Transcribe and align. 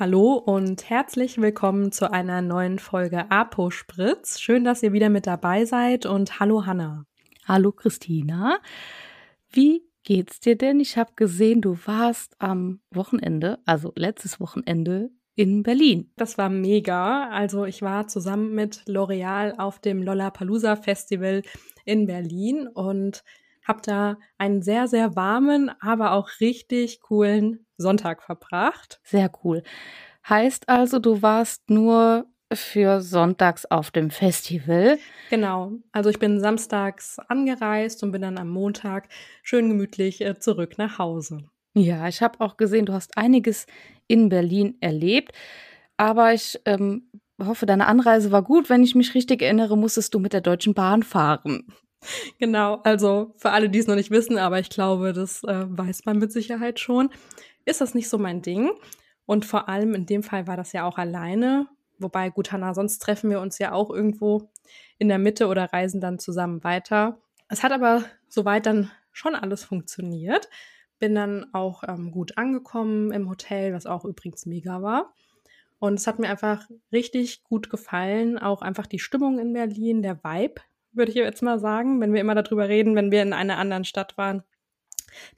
Hallo 0.00 0.34
und 0.34 0.88
herzlich 0.88 1.38
willkommen 1.38 1.90
zu 1.90 2.12
einer 2.12 2.40
neuen 2.40 2.78
Folge 2.78 3.32
Apo 3.32 3.70
Spritz. 3.70 4.38
Schön, 4.38 4.62
dass 4.62 4.80
ihr 4.84 4.92
wieder 4.92 5.08
mit 5.08 5.26
dabei 5.26 5.64
seid 5.64 6.06
und 6.06 6.38
hallo 6.38 6.66
Hanna. 6.66 7.04
Hallo 7.46 7.72
Christina. 7.72 8.60
Wie 9.50 9.82
geht's 10.04 10.38
dir 10.38 10.56
denn? 10.56 10.78
Ich 10.78 10.96
habe 10.96 11.14
gesehen, 11.16 11.62
du 11.62 11.76
warst 11.84 12.36
am 12.38 12.78
Wochenende, 12.92 13.58
also 13.66 13.92
letztes 13.96 14.38
Wochenende 14.38 15.10
in 15.34 15.64
Berlin. 15.64 16.12
Das 16.14 16.38
war 16.38 16.48
mega. 16.48 17.28
Also 17.30 17.64
ich 17.64 17.82
war 17.82 18.06
zusammen 18.06 18.54
mit 18.54 18.84
L'Oreal 18.86 19.58
auf 19.58 19.80
dem 19.80 20.04
Lollapalooza 20.04 20.76
Festival 20.76 21.42
in 21.84 22.06
Berlin 22.06 22.68
und 22.68 23.24
habe 23.68 23.80
da 23.82 24.16
einen 24.38 24.62
sehr, 24.62 24.88
sehr 24.88 25.14
warmen, 25.14 25.70
aber 25.80 26.12
auch 26.12 26.28
richtig 26.40 27.00
coolen 27.02 27.66
Sonntag 27.76 28.22
verbracht. 28.22 29.00
Sehr 29.04 29.30
cool. 29.44 29.62
Heißt 30.28 30.68
also, 30.68 30.98
du 30.98 31.22
warst 31.22 31.70
nur 31.70 32.26
für 32.52 33.00
sonntags 33.00 33.66
auf 33.66 33.90
dem 33.90 34.10
Festival. 34.10 34.98
Genau. 35.30 35.72
Also 35.92 36.10
ich 36.10 36.18
bin 36.18 36.40
samstags 36.40 37.18
angereist 37.28 38.02
und 38.02 38.12
bin 38.12 38.22
dann 38.22 38.38
am 38.38 38.48
Montag 38.48 39.08
schön 39.42 39.68
gemütlich 39.68 40.22
äh, 40.22 40.38
zurück 40.38 40.78
nach 40.78 40.98
Hause. 40.98 41.44
Ja, 41.74 42.08
ich 42.08 42.22
habe 42.22 42.40
auch 42.40 42.56
gesehen, 42.56 42.86
du 42.86 42.94
hast 42.94 43.16
einiges 43.16 43.66
in 44.06 44.30
Berlin 44.30 44.76
erlebt. 44.80 45.32
Aber 45.98 46.32
ich 46.32 46.58
ähm, 46.64 47.10
hoffe, 47.40 47.66
deine 47.66 47.86
Anreise 47.86 48.32
war 48.32 48.42
gut. 48.42 48.70
Wenn 48.70 48.82
ich 48.82 48.94
mich 48.94 49.14
richtig 49.14 49.42
erinnere, 49.42 49.76
musstest 49.76 50.14
du 50.14 50.18
mit 50.18 50.32
der 50.32 50.40
Deutschen 50.40 50.74
Bahn 50.74 51.02
fahren. 51.02 51.66
Genau, 52.38 52.76
also 52.84 53.34
für 53.36 53.50
alle, 53.50 53.68
die 53.68 53.80
es 53.80 53.86
noch 53.88 53.96
nicht 53.96 54.10
wissen, 54.10 54.38
aber 54.38 54.60
ich 54.60 54.70
glaube, 54.70 55.12
das 55.12 55.42
äh, 55.42 55.66
weiß 55.68 56.04
man 56.04 56.18
mit 56.18 56.32
Sicherheit 56.32 56.78
schon 56.78 57.10
ist 57.68 57.80
das 57.80 57.94
nicht 57.94 58.08
so 58.08 58.18
mein 58.18 58.42
Ding. 58.42 58.70
Und 59.26 59.44
vor 59.44 59.68
allem 59.68 59.94
in 59.94 60.06
dem 60.06 60.22
Fall 60.22 60.46
war 60.46 60.56
das 60.56 60.72
ja 60.72 60.84
auch 60.84 60.98
alleine. 60.98 61.68
Wobei, 61.98 62.30
gut, 62.30 62.50
Hannah, 62.52 62.74
sonst 62.74 62.98
treffen 63.00 63.30
wir 63.30 63.40
uns 63.40 63.58
ja 63.58 63.72
auch 63.72 63.90
irgendwo 63.90 64.50
in 64.98 65.08
der 65.08 65.18
Mitte 65.18 65.48
oder 65.48 65.72
reisen 65.72 66.00
dann 66.00 66.18
zusammen 66.18 66.64
weiter. 66.64 67.20
Es 67.48 67.62
hat 67.62 67.72
aber 67.72 68.04
soweit 68.28 68.66
dann 68.66 68.90
schon 69.12 69.34
alles 69.34 69.64
funktioniert. 69.64 70.48
Bin 70.98 71.14
dann 71.14 71.46
auch 71.52 71.84
ähm, 71.86 72.10
gut 72.10 72.38
angekommen 72.38 73.12
im 73.12 73.28
Hotel, 73.28 73.74
was 73.74 73.86
auch 73.86 74.04
übrigens 74.04 74.46
mega 74.46 74.82
war. 74.82 75.12
Und 75.78 75.94
es 75.94 76.06
hat 76.06 76.18
mir 76.18 76.28
einfach 76.28 76.68
richtig 76.90 77.44
gut 77.44 77.70
gefallen. 77.70 78.38
Auch 78.38 78.62
einfach 78.62 78.86
die 78.86 78.98
Stimmung 78.98 79.38
in 79.38 79.52
Berlin, 79.52 80.02
der 80.02 80.24
Vibe, 80.24 80.60
würde 80.98 81.10
ich 81.10 81.16
jetzt 81.16 81.42
mal 81.42 81.58
sagen, 81.58 82.00
wenn 82.00 82.12
wir 82.12 82.20
immer 82.20 82.34
darüber 82.34 82.68
reden, 82.68 82.94
wenn 82.94 83.10
wir 83.10 83.22
in 83.22 83.32
einer 83.32 83.56
anderen 83.56 83.84
Stadt 83.84 84.18
waren. 84.18 84.42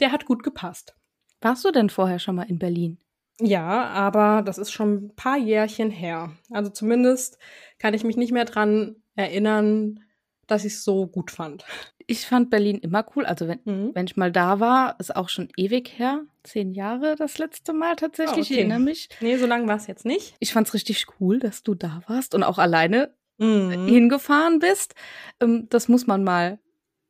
Der 0.00 0.12
hat 0.12 0.26
gut 0.26 0.42
gepasst. 0.42 0.94
Warst 1.40 1.64
du 1.64 1.70
denn 1.70 1.90
vorher 1.90 2.18
schon 2.18 2.34
mal 2.34 2.50
in 2.50 2.58
Berlin? 2.58 2.98
Ja, 3.40 3.86
aber 3.88 4.42
das 4.42 4.58
ist 4.58 4.72
schon 4.72 5.04
ein 5.04 5.14
paar 5.16 5.38
Jährchen 5.38 5.90
her. 5.90 6.32
Also 6.50 6.70
zumindest 6.70 7.38
kann 7.78 7.94
ich 7.94 8.04
mich 8.04 8.16
nicht 8.16 8.32
mehr 8.32 8.44
dran 8.44 8.96
erinnern, 9.14 10.00
dass 10.46 10.64
ich 10.64 10.74
es 10.74 10.84
so 10.84 11.06
gut 11.06 11.30
fand. 11.30 11.64
Ich 12.06 12.26
fand 12.26 12.50
Berlin 12.50 12.78
immer 12.78 13.06
cool. 13.14 13.24
Also 13.24 13.48
wenn, 13.48 13.60
mhm. 13.64 13.90
wenn 13.94 14.06
ich 14.06 14.16
mal 14.16 14.32
da 14.32 14.60
war, 14.60 14.98
ist 14.98 15.14
auch 15.14 15.28
schon 15.28 15.48
ewig 15.56 15.98
her. 15.98 16.24
Zehn 16.42 16.72
Jahre 16.72 17.14
das 17.16 17.38
letzte 17.38 17.72
Mal 17.72 17.96
tatsächlich. 17.96 18.36
Oh, 18.36 18.40
okay. 18.40 18.52
Ich 18.52 18.58
erinnere 18.58 18.80
mich. 18.80 19.08
Nee, 19.20 19.36
so 19.36 19.46
lange 19.46 19.68
war 19.68 19.76
es 19.76 19.86
jetzt 19.86 20.04
nicht. 20.04 20.34
Ich 20.40 20.52
fand 20.52 20.66
es 20.66 20.74
richtig 20.74 21.06
cool, 21.20 21.38
dass 21.38 21.62
du 21.62 21.74
da 21.74 22.02
warst 22.08 22.34
und 22.34 22.42
auch 22.42 22.58
alleine 22.58 23.14
mhm. 23.40 23.86
hingefahren 23.86 24.60
bist. 24.60 24.94
Ähm, 25.40 25.66
das 25.68 25.88
muss 25.88 26.06
man 26.06 26.22
mal 26.22 26.60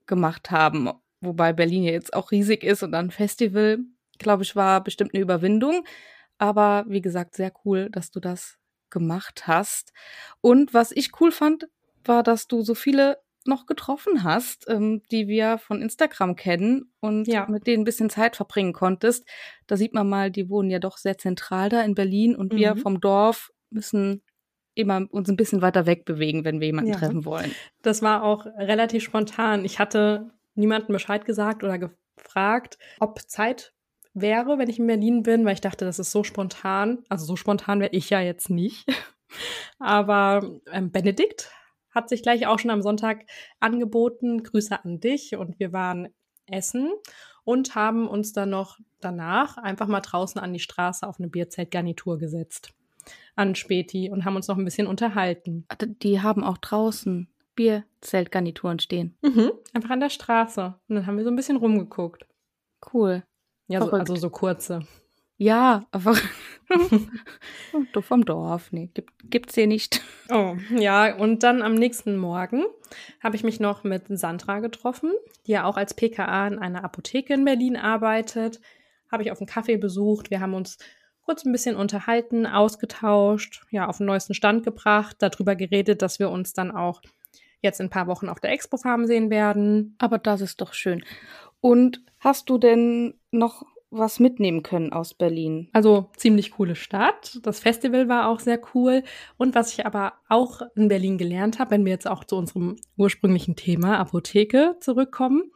gemacht 0.06 0.50
haben. 0.50 0.90
Wobei 1.20 1.52
Berlin 1.52 1.82
ja 1.82 1.92
jetzt 1.92 2.14
auch 2.14 2.30
riesig 2.30 2.64
ist 2.64 2.82
und 2.82 2.92
dann 2.92 3.10
Festival 3.10 3.78
glaube 4.20 4.44
ich, 4.44 4.54
war 4.54 4.84
bestimmt 4.84 5.14
eine 5.14 5.22
Überwindung. 5.22 5.84
Aber 6.38 6.84
wie 6.86 7.00
gesagt, 7.00 7.34
sehr 7.34 7.52
cool, 7.64 7.90
dass 7.90 8.12
du 8.12 8.20
das 8.20 8.58
gemacht 8.90 9.46
hast. 9.48 9.92
Und 10.40 10.72
was 10.72 10.92
ich 10.92 11.20
cool 11.20 11.32
fand, 11.32 11.66
war, 12.04 12.22
dass 12.22 12.46
du 12.46 12.62
so 12.62 12.74
viele 12.74 13.18
noch 13.46 13.66
getroffen 13.66 14.22
hast, 14.22 14.66
ähm, 14.68 15.02
die 15.10 15.26
wir 15.26 15.58
von 15.58 15.80
Instagram 15.80 16.36
kennen 16.36 16.92
und 17.00 17.26
ja. 17.26 17.46
mit 17.48 17.66
denen 17.66 17.82
ein 17.82 17.86
bisschen 17.86 18.10
Zeit 18.10 18.36
verbringen 18.36 18.74
konntest. 18.74 19.26
Da 19.66 19.76
sieht 19.76 19.94
man 19.94 20.08
mal, 20.08 20.30
die 20.30 20.50
wohnen 20.50 20.70
ja 20.70 20.78
doch 20.78 20.98
sehr 20.98 21.16
zentral 21.16 21.70
da 21.70 21.82
in 21.82 21.94
Berlin 21.94 22.36
und 22.36 22.52
mhm. 22.52 22.58
wir 22.58 22.76
vom 22.76 23.00
Dorf 23.00 23.50
müssen 23.70 24.22
immer 24.74 25.06
uns 25.10 25.28
ein 25.28 25.36
bisschen 25.36 25.62
weiter 25.62 25.86
wegbewegen, 25.86 26.44
wenn 26.44 26.60
wir 26.60 26.66
jemanden 26.66 26.92
ja. 26.92 26.98
treffen 26.98 27.24
wollen. 27.24 27.52
Das 27.82 28.02
war 28.02 28.22
auch 28.22 28.46
relativ 28.46 29.02
spontan. 29.02 29.64
Ich 29.64 29.78
hatte 29.78 30.30
niemandem 30.54 30.92
Bescheid 30.92 31.24
gesagt 31.24 31.64
oder 31.64 31.78
gefragt, 31.78 32.78
ob 32.98 33.20
Zeit 33.28 33.72
wäre, 34.14 34.58
wenn 34.58 34.68
ich 34.68 34.78
in 34.78 34.86
Berlin 34.86 35.22
bin, 35.22 35.44
weil 35.44 35.54
ich 35.54 35.60
dachte, 35.60 35.84
das 35.84 35.98
ist 35.98 36.12
so 36.12 36.24
spontan. 36.24 37.04
Also 37.08 37.24
so 37.24 37.36
spontan 37.36 37.80
wäre 37.80 37.92
ich 37.92 38.10
ja 38.10 38.20
jetzt 38.20 38.50
nicht. 38.50 38.86
Aber 39.78 40.60
ähm, 40.72 40.90
Benedikt 40.90 41.50
hat 41.90 42.08
sich 42.08 42.22
gleich 42.22 42.46
auch 42.46 42.58
schon 42.58 42.70
am 42.70 42.82
Sonntag 42.82 43.24
angeboten. 43.58 44.42
Grüße 44.42 44.84
an 44.84 45.00
dich 45.00 45.36
und 45.36 45.58
wir 45.58 45.72
waren 45.72 46.08
essen 46.46 46.90
und 47.44 47.74
haben 47.74 48.08
uns 48.08 48.32
dann 48.32 48.50
noch 48.50 48.78
danach 49.00 49.56
einfach 49.56 49.86
mal 49.86 50.00
draußen 50.00 50.40
an 50.40 50.52
die 50.52 50.60
Straße 50.60 51.06
auf 51.06 51.18
eine 51.18 51.28
Bierzeltgarnitur 51.28 52.18
gesetzt. 52.18 52.72
An 53.40 53.54
Späti 53.54 54.10
und 54.10 54.24
haben 54.24 54.36
uns 54.36 54.48
noch 54.48 54.58
ein 54.58 54.64
bisschen 54.64 54.86
unterhalten. 54.86 55.66
Die 56.02 56.20
haben 56.20 56.44
auch 56.44 56.58
draußen 56.58 57.26
Bierzeltgarnituren 57.54 58.78
stehen. 58.78 59.16
Mhm, 59.22 59.52
einfach 59.72 59.90
an 59.90 60.00
der 60.00 60.10
Straße. 60.10 60.74
Und 60.88 60.94
dann 60.94 61.06
haben 61.06 61.16
wir 61.16 61.24
so 61.24 61.30
ein 61.30 61.36
bisschen 61.36 61.56
rumgeguckt. 61.56 62.26
Cool. 62.92 63.22
Ja, 63.66 63.80
so, 63.80 63.90
also 63.90 64.16
so 64.16 64.30
kurze. 64.30 64.80
Ja, 65.36 65.86
aber 65.90 66.16
du 67.94 68.02
vom 68.02 68.26
Dorf, 68.26 68.72
nee, 68.72 68.90
gibt, 68.92 69.30
gibt's 69.30 69.54
hier 69.54 69.66
nicht. 69.66 70.02
Oh, 70.28 70.56
ja, 70.76 71.16
und 71.16 71.42
dann 71.42 71.62
am 71.62 71.74
nächsten 71.74 72.18
Morgen 72.18 72.64
habe 73.22 73.36
ich 73.36 73.42
mich 73.42 73.58
noch 73.58 73.82
mit 73.82 74.04
Sandra 74.08 74.58
getroffen, 74.58 75.12
die 75.46 75.52
ja 75.52 75.64
auch 75.64 75.78
als 75.78 75.94
PKA 75.94 76.46
in 76.46 76.58
einer 76.58 76.84
Apotheke 76.84 77.32
in 77.32 77.46
Berlin 77.46 77.76
arbeitet. 77.76 78.60
Habe 79.10 79.22
ich 79.22 79.32
auf 79.32 79.40
einen 79.40 79.46
Kaffee 79.46 79.78
besucht. 79.78 80.30
Wir 80.30 80.40
haben 80.40 80.52
uns 80.52 80.76
kurz 81.30 81.44
ein 81.44 81.52
bisschen 81.52 81.76
unterhalten, 81.76 82.44
ausgetauscht, 82.44 83.62
ja, 83.70 83.86
auf 83.86 83.98
den 83.98 84.06
neuesten 84.06 84.34
Stand 84.34 84.64
gebracht, 84.64 85.14
darüber 85.20 85.54
geredet, 85.54 86.02
dass 86.02 86.18
wir 86.18 86.28
uns 86.28 86.54
dann 86.54 86.72
auch 86.72 87.02
jetzt 87.62 87.78
in 87.78 87.86
ein 87.86 87.90
paar 87.90 88.08
Wochen 88.08 88.28
auf 88.28 88.40
der 88.40 88.50
Expo 88.50 88.78
Farm 88.78 89.06
sehen 89.06 89.30
werden. 89.30 89.94
Aber 89.98 90.18
das 90.18 90.40
ist 90.40 90.60
doch 90.60 90.74
schön. 90.74 91.04
Und 91.60 92.02
hast 92.18 92.50
du 92.50 92.58
denn 92.58 93.14
noch 93.30 93.62
was 93.90 94.18
mitnehmen 94.18 94.64
können 94.64 94.92
aus 94.92 95.14
Berlin? 95.14 95.68
Also 95.72 96.10
ziemlich 96.16 96.50
coole 96.50 96.74
Stadt. 96.74 97.38
Das 97.44 97.60
Festival 97.60 98.08
war 98.08 98.28
auch 98.28 98.40
sehr 98.40 98.60
cool. 98.74 99.04
Und 99.36 99.54
was 99.54 99.72
ich 99.72 99.86
aber 99.86 100.14
auch 100.28 100.62
in 100.74 100.88
Berlin 100.88 101.16
gelernt 101.16 101.60
habe, 101.60 101.70
wenn 101.70 101.84
wir 101.84 101.92
jetzt 101.92 102.08
auch 102.08 102.24
zu 102.24 102.34
unserem 102.34 102.74
ursprünglichen 102.96 103.54
Thema 103.54 104.00
Apotheke 104.00 104.78
zurückkommen, 104.80 105.52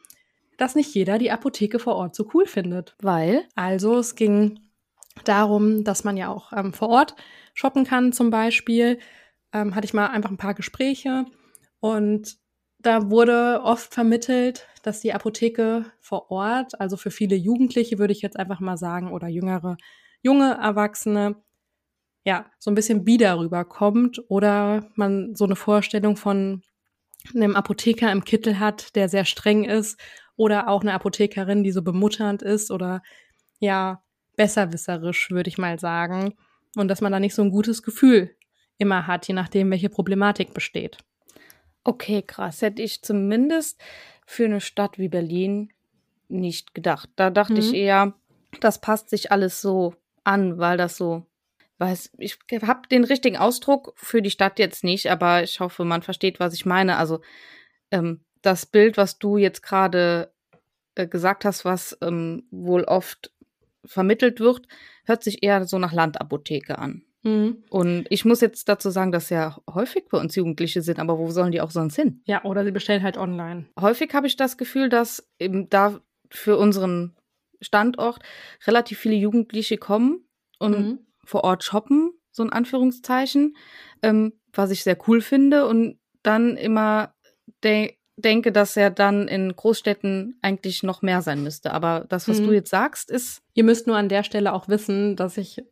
dass 0.56 0.76
nicht 0.76 0.94
jeder 0.94 1.18
die 1.18 1.32
Apotheke 1.32 1.80
vor 1.80 1.96
Ort 1.96 2.14
so 2.14 2.30
cool 2.32 2.46
findet. 2.46 2.94
Weil? 3.02 3.48
Also 3.56 3.98
es 3.98 4.14
ging 4.14 4.60
darum, 5.24 5.84
dass 5.84 6.04
man 6.04 6.16
ja 6.16 6.28
auch 6.28 6.52
ähm, 6.52 6.72
vor 6.72 6.88
Ort 6.88 7.14
shoppen 7.54 7.84
kann 7.84 8.12
zum 8.12 8.30
Beispiel. 8.30 8.98
Ähm, 9.52 9.74
hatte 9.74 9.84
ich 9.84 9.94
mal 9.94 10.08
einfach 10.08 10.30
ein 10.30 10.36
paar 10.36 10.54
Gespräche 10.54 11.24
und 11.80 12.36
da 12.84 13.10
wurde 13.10 13.62
oft 13.62 13.94
vermittelt, 13.94 14.66
dass 14.82 15.00
die 15.00 15.14
Apotheke 15.14 15.86
vor 16.00 16.30
Ort, 16.30 16.78
also 16.80 16.96
für 16.96 17.10
viele 17.10 17.34
Jugendliche 17.34 17.98
würde 17.98 18.12
ich 18.12 18.20
jetzt 18.20 18.38
einfach 18.38 18.60
mal 18.60 18.76
sagen, 18.76 19.10
oder 19.10 19.28
jüngere, 19.28 19.76
junge 20.22 20.52
Erwachsene, 20.54 21.36
ja, 22.24 22.46
so 22.58 22.70
ein 22.70 22.74
bisschen 22.74 23.04
bieder 23.04 23.38
rüberkommt 23.38 24.22
oder 24.28 24.90
man 24.96 25.34
so 25.34 25.44
eine 25.44 25.56
Vorstellung 25.56 26.16
von 26.16 26.62
einem 27.34 27.56
Apotheker 27.56 28.12
im 28.12 28.24
Kittel 28.24 28.58
hat, 28.58 28.94
der 28.96 29.08
sehr 29.08 29.24
streng 29.24 29.64
ist 29.64 29.98
oder 30.36 30.68
auch 30.68 30.82
eine 30.82 30.92
Apothekerin, 30.92 31.62
die 31.64 31.72
so 31.72 31.82
bemutternd 31.82 32.42
ist 32.42 32.70
oder 32.70 33.02
ja, 33.60 34.03
besserwisserisch, 34.36 35.30
würde 35.30 35.48
ich 35.48 35.58
mal 35.58 35.78
sagen. 35.78 36.34
Und 36.76 36.88
dass 36.88 37.00
man 37.00 37.12
da 37.12 37.20
nicht 37.20 37.34
so 37.34 37.42
ein 37.42 37.50
gutes 37.50 37.82
Gefühl 37.82 38.34
immer 38.78 39.06
hat, 39.06 39.28
je 39.28 39.34
nachdem, 39.34 39.70
welche 39.70 39.88
Problematik 39.88 40.52
besteht. 40.54 40.98
Okay, 41.84 42.22
krass. 42.22 42.62
Hätte 42.62 42.82
ich 42.82 43.02
zumindest 43.02 43.80
für 44.26 44.46
eine 44.46 44.60
Stadt 44.60 44.98
wie 44.98 45.08
Berlin 45.08 45.72
nicht 46.28 46.74
gedacht. 46.74 47.10
Da 47.16 47.30
dachte 47.30 47.54
mhm. 47.54 47.60
ich 47.60 47.74
eher, 47.74 48.14
das 48.60 48.80
passt 48.80 49.10
sich 49.10 49.30
alles 49.30 49.60
so 49.60 49.94
an, 50.24 50.58
weil 50.58 50.76
das 50.76 50.96
so, 50.96 51.26
weiß, 51.78 52.12
ich 52.18 52.38
habe 52.62 52.88
den 52.88 53.04
richtigen 53.04 53.36
Ausdruck 53.36 53.92
für 53.96 54.22
die 54.22 54.30
Stadt 54.30 54.58
jetzt 54.58 54.82
nicht, 54.84 55.10
aber 55.10 55.42
ich 55.42 55.60
hoffe, 55.60 55.84
man 55.84 56.02
versteht, 56.02 56.40
was 56.40 56.54
ich 56.54 56.64
meine. 56.64 56.96
Also 56.96 57.20
ähm, 57.90 58.24
das 58.42 58.66
Bild, 58.66 58.96
was 58.96 59.18
du 59.18 59.36
jetzt 59.36 59.62
gerade 59.62 60.32
äh, 60.94 61.06
gesagt 61.06 61.44
hast, 61.44 61.64
was 61.64 61.96
ähm, 62.00 62.46
wohl 62.50 62.84
oft 62.84 63.32
vermittelt 63.84 64.40
wird, 64.40 64.66
hört 65.04 65.22
sich 65.22 65.42
eher 65.42 65.64
so 65.66 65.78
nach 65.78 65.92
Landapotheke 65.92 66.78
an. 66.78 67.02
Mhm. 67.24 67.64
Und 67.70 68.06
ich 68.10 68.24
muss 68.24 68.40
jetzt 68.40 68.68
dazu 68.68 68.90
sagen, 68.90 69.10
dass 69.10 69.30
ja 69.30 69.56
häufig 69.72 70.04
bei 70.10 70.18
uns 70.18 70.36
Jugendliche 70.36 70.82
sind, 70.82 70.98
aber 70.98 71.18
wo 71.18 71.30
sollen 71.30 71.52
die 71.52 71.60
auch 71.60 71.70
sonst 71.70 71.96
hin? 71.96 72.22
Ja, 72.26 72.44
oder 72.44 72.64
sie 72.64 72.70
bestellen 72.70 73.02
halt 73.02 73.16
online. 73.16 73.66
Häufig 73.80 74.12
habe 74.14 74.26
ich 74.26 74.36
das 74.36 74.56
Gefühl, 74.56 74.88
dass 74.88 75.26
eben 75.38 75.68
da 75.70 76.00
für 76.30 76.58
unseren 76.58 77.16
Standort 77.60 78.18
relativ 78.66 78.98
viele 78.98 79.14
Jugendliche 79.14 79.78
kommen 79.78 80.26
und 80.58 80.78
mhm. 80.78 80.98
vor 81.24 81.44
Ort 81.44 81.64
shoppen, 81.64 82.12
so 82.30 82.42
in 82.42 82.52
Anführungszeichen, 82.52 83.56
ähm, 84.02 84.34
was 84.52 84.70
ich 84.70 84.84
sehr 84.84 84.98
cool 85.08 85.22
finde 85.22 85.66
und 85.66 85.98
dann 86.22 86.56
immer 86.56 87.14
de 87.62 87.96
denke, 88.16 88.52
dass 88.52 88.76
er 88.76 88.90
dann 88.90 89.28
in 89.28 89.54
Großstädten 89.54 90.38
eigentlich 90.42 90.82
noch 90.82 91.02
mehr 91.02 91.22
sein 91.22 91.42
müsste. 91.42 91.72
Aber 91.72 92.06
das, 92.08 92.28
was 92.28 92.40
mhm. 92.40 92.46
du 92.46 92.52
jetzt 92.52 92.70
sagst, 92.70 93.10
ist. 93.10 93.42
Ihr 93.54 93.64
müsst 93.64 93.86
nur 93.86 93.96
an 93.96 94.08
der 94.08 94.22
Stelle 94.22 94.52
auch 94.52 94.68
wissen, 94.68 95.16
dass 95.16 95.36
ich 95.36 95.62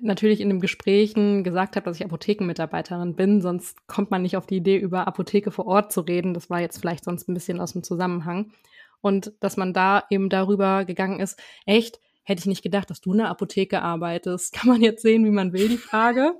natürlich 0.00 0.40
in 0.40 0.48
den 0.48 0.60
Gesprächen 0.60 1.42
gesagt 1.44 1.76
habe, 1.76 1.84
dass 1.84 1.98
ich 1.98 2.04
Apothekenmitarbeiterin 2.04 3.16
bin, 3.16 3.40
sonst 3.40 3.86
kommt 3.88 4.10
man 4.10 4.22
nicht 4.22 4.36
auf 4.36 4.46
die 4.46 4.56
Idee, 4.56 4.76
über 4.76 5.08
Apotheke 5.08 5.50
vor 5.50 5.66
Ort 5.66 5.92
zu 5.92 6.02
reden. 6.02 6.34
Das 6.34 6.50
war 6.50 6.60
jetzt 6.60 6.78
vielleicht 6.78 7.04
sonst 7.04 7.28
ein 7.28 7.34
bisschen 7.34 7.60
aus 7.60 7.72
dem 7.72 7.82
Zusammenhang. 7.82 8.52
Und 9.00 9.32
dass 9.40 9.56
man 9.56 9.72
da 9.72 10.04
eben 10.10 10.28
darüber 10.28 10.84
gegangen 10.84 11.20
ist, 11.20 11.38
echt, 11.66 11.98
hätte 12.22 12.40
ich 12.40 12.46
nicht 12.46 12.62
gedacht, 12.62 12.88
dass 12.88 13.00
du 13.00 13.12
in 13.12 13.18
der 13.18 13.28
Apotheke 13.28 13.82
arbeitest. 13.82 14.52
Kann 14.54 14.68
man 14.68 14.80
jetzt 14.80 15.02
sehen, 15.02 15.24
wie 15.24 15.30
man 15.30 15.52
will, 15.52 15.68
die 15.68 15.78
Frage. 15.78 16.34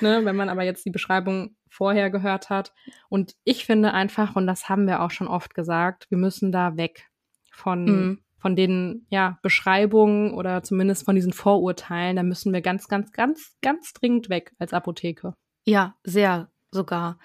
ne, 0.00 0.24
wenn 0.24 0.36
man 0.36 0.48
aber 0.48 0.64
jetzt 0.64 0.84
die 0.84 0.90
Beschreibung 0.90 1.54
vorher 1.74 2.10
gehört 2.10 2.50
hat. 2.50 2.72
Und 3.08 3.34
ich 3.42 3.64
finde 3.66 3.92
einfach, 3.92 4.36
und 4.36 4.46
das 4.46 4.68
haben 4.68 4.86
wir 4.86 5.02
auch 5.02 5.10
schon 5.10 5.26
oft 5.26 5.54
gesagt, 5.54 6.06
wir 6.08 6.18
müssen 6.18 6.52
da 6.52 6.76
weg 6.76 7.08
von, 7.50 7.84
mhm. 7.84 8.24
von 8.38 8.54
den 8.54 9.06
ja, 9.10 9.38
Beschreibungen 9.42 10.34
oder 10.34 10.62
zumindest 10.62 11.04
von 11.04 11.16
diesen 11.16 11.32
Vorurteilen. 11.32 12.16
Da 12.16 12.22
müssen 12.22 12.52
wir 12.52 12.60
ganz, 12.60 12.86
ganz, 12.86 13.10
ganz, 13.12 13.56
ganz 13.60 13.92
dringend 13.92 14.28
weg 14.28 14.52
als 14.58 14.72
Apotheke. 14.72 15.34
Ja, 15.64 15.96
sehr 16.04 16.48
sogar. 16.70 17.18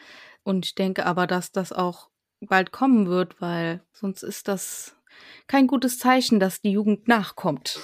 Und 0.44 0.66
ich 0.66 0.76
denke 0.76 1.06
aber, 1.06 1.28
dass 1.28 1.52
das 1.52 1.72
auch 1.72 2.10
bald 2.40 2.72
kommen 2.72 3.08
wird, 3.08 3.40
weil 3.42 3.84
sonst 3.92 4.24
ist 4.24 4.48
das 4.48 4.96
kein 5.48 5.68
gutes 5.68 6.00
Zeichen, 6.00 6.40
dass 6.40 6.62
die 6.62 6.72
Jugend 6.72 7.08
nachkommt. 7.08 7.80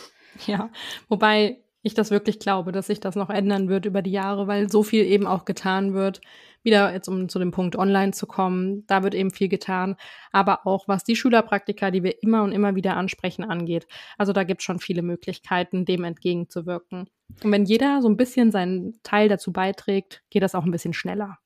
Ja, 0.47 0.69
wobei 1.07 1.63
ich 1.85 1.93
das 1.93 2.09
wirklich 2.09 2.39
glaube, 2.39 2.71
dass 2.71 2.87
sich 2.87 2.99
das 2.99 3.15
noch 3.15 3.29
ändern 3.29 3.69
wird 3.69 3.85
über 3.85 4.01
die 4.01 4.11
Jahre, 4.11 4.47
weil 4.47 4.71
so 4.71 4.81
viel 4.81 5.05
eben 5.05 5.27
auch 5.27 5.45
getan 5.45 5.93
wird. 5.93 6.19
Wieder 6.63 6.91
jetzt, 6.91 7.07
um 7.07 7.29
zu 7.29 7.37
dem 7.37 7.51
Punkt 7.51 7.75
online 7.75 8.11
zu 8.11 8.25
kommen, 8.25 8.87
da 8.87 9.03
wird 9.03 9.13
eben 9.13 9.29
viel 9.29 9.49
getan. 9.49 9.95
Aber 10.31 10.65
auch 10.65 10.87
was 10.87 11.03
die 11.03 11.15
Schülerpraktika, 11.15 11.91
die 11.91 12.01
wir 12.01 12.23
immer 12.23 12.41
und 12.41 12.53
immer 12.53 12.73
wieder 12.73 12.97
ansprechen, 12.97 13.43
angeht. 13.43 13.85
Also 14.17 14.33
da 14.33 14.43
gibt 14.43 14.61
es 14.61 14.65
schon 14.65 14.79
viele 14.79 15.03
Möglichkeiten, 15.03 15.85
dem 15.85 16.03
entgegenzuwirken. 16.03 17.07
Und 17.43 17.51
wenn 17.51 17.65
jeder 17.65 18.01
so 18.01 18.09
ein 18.09 18.17
bisschen 18.17 18.51
seinen 18.51 18.99
Teil 19.03 19.29
dazu 19.29 19.53
beiträgt, 19.53 20.23
geht 20.31 20.41
das 20.41 20.55
auch 20.55 20.65
ein 20.65 20.71
bisschen 20.71 20.93
schneller. 20.93 21.37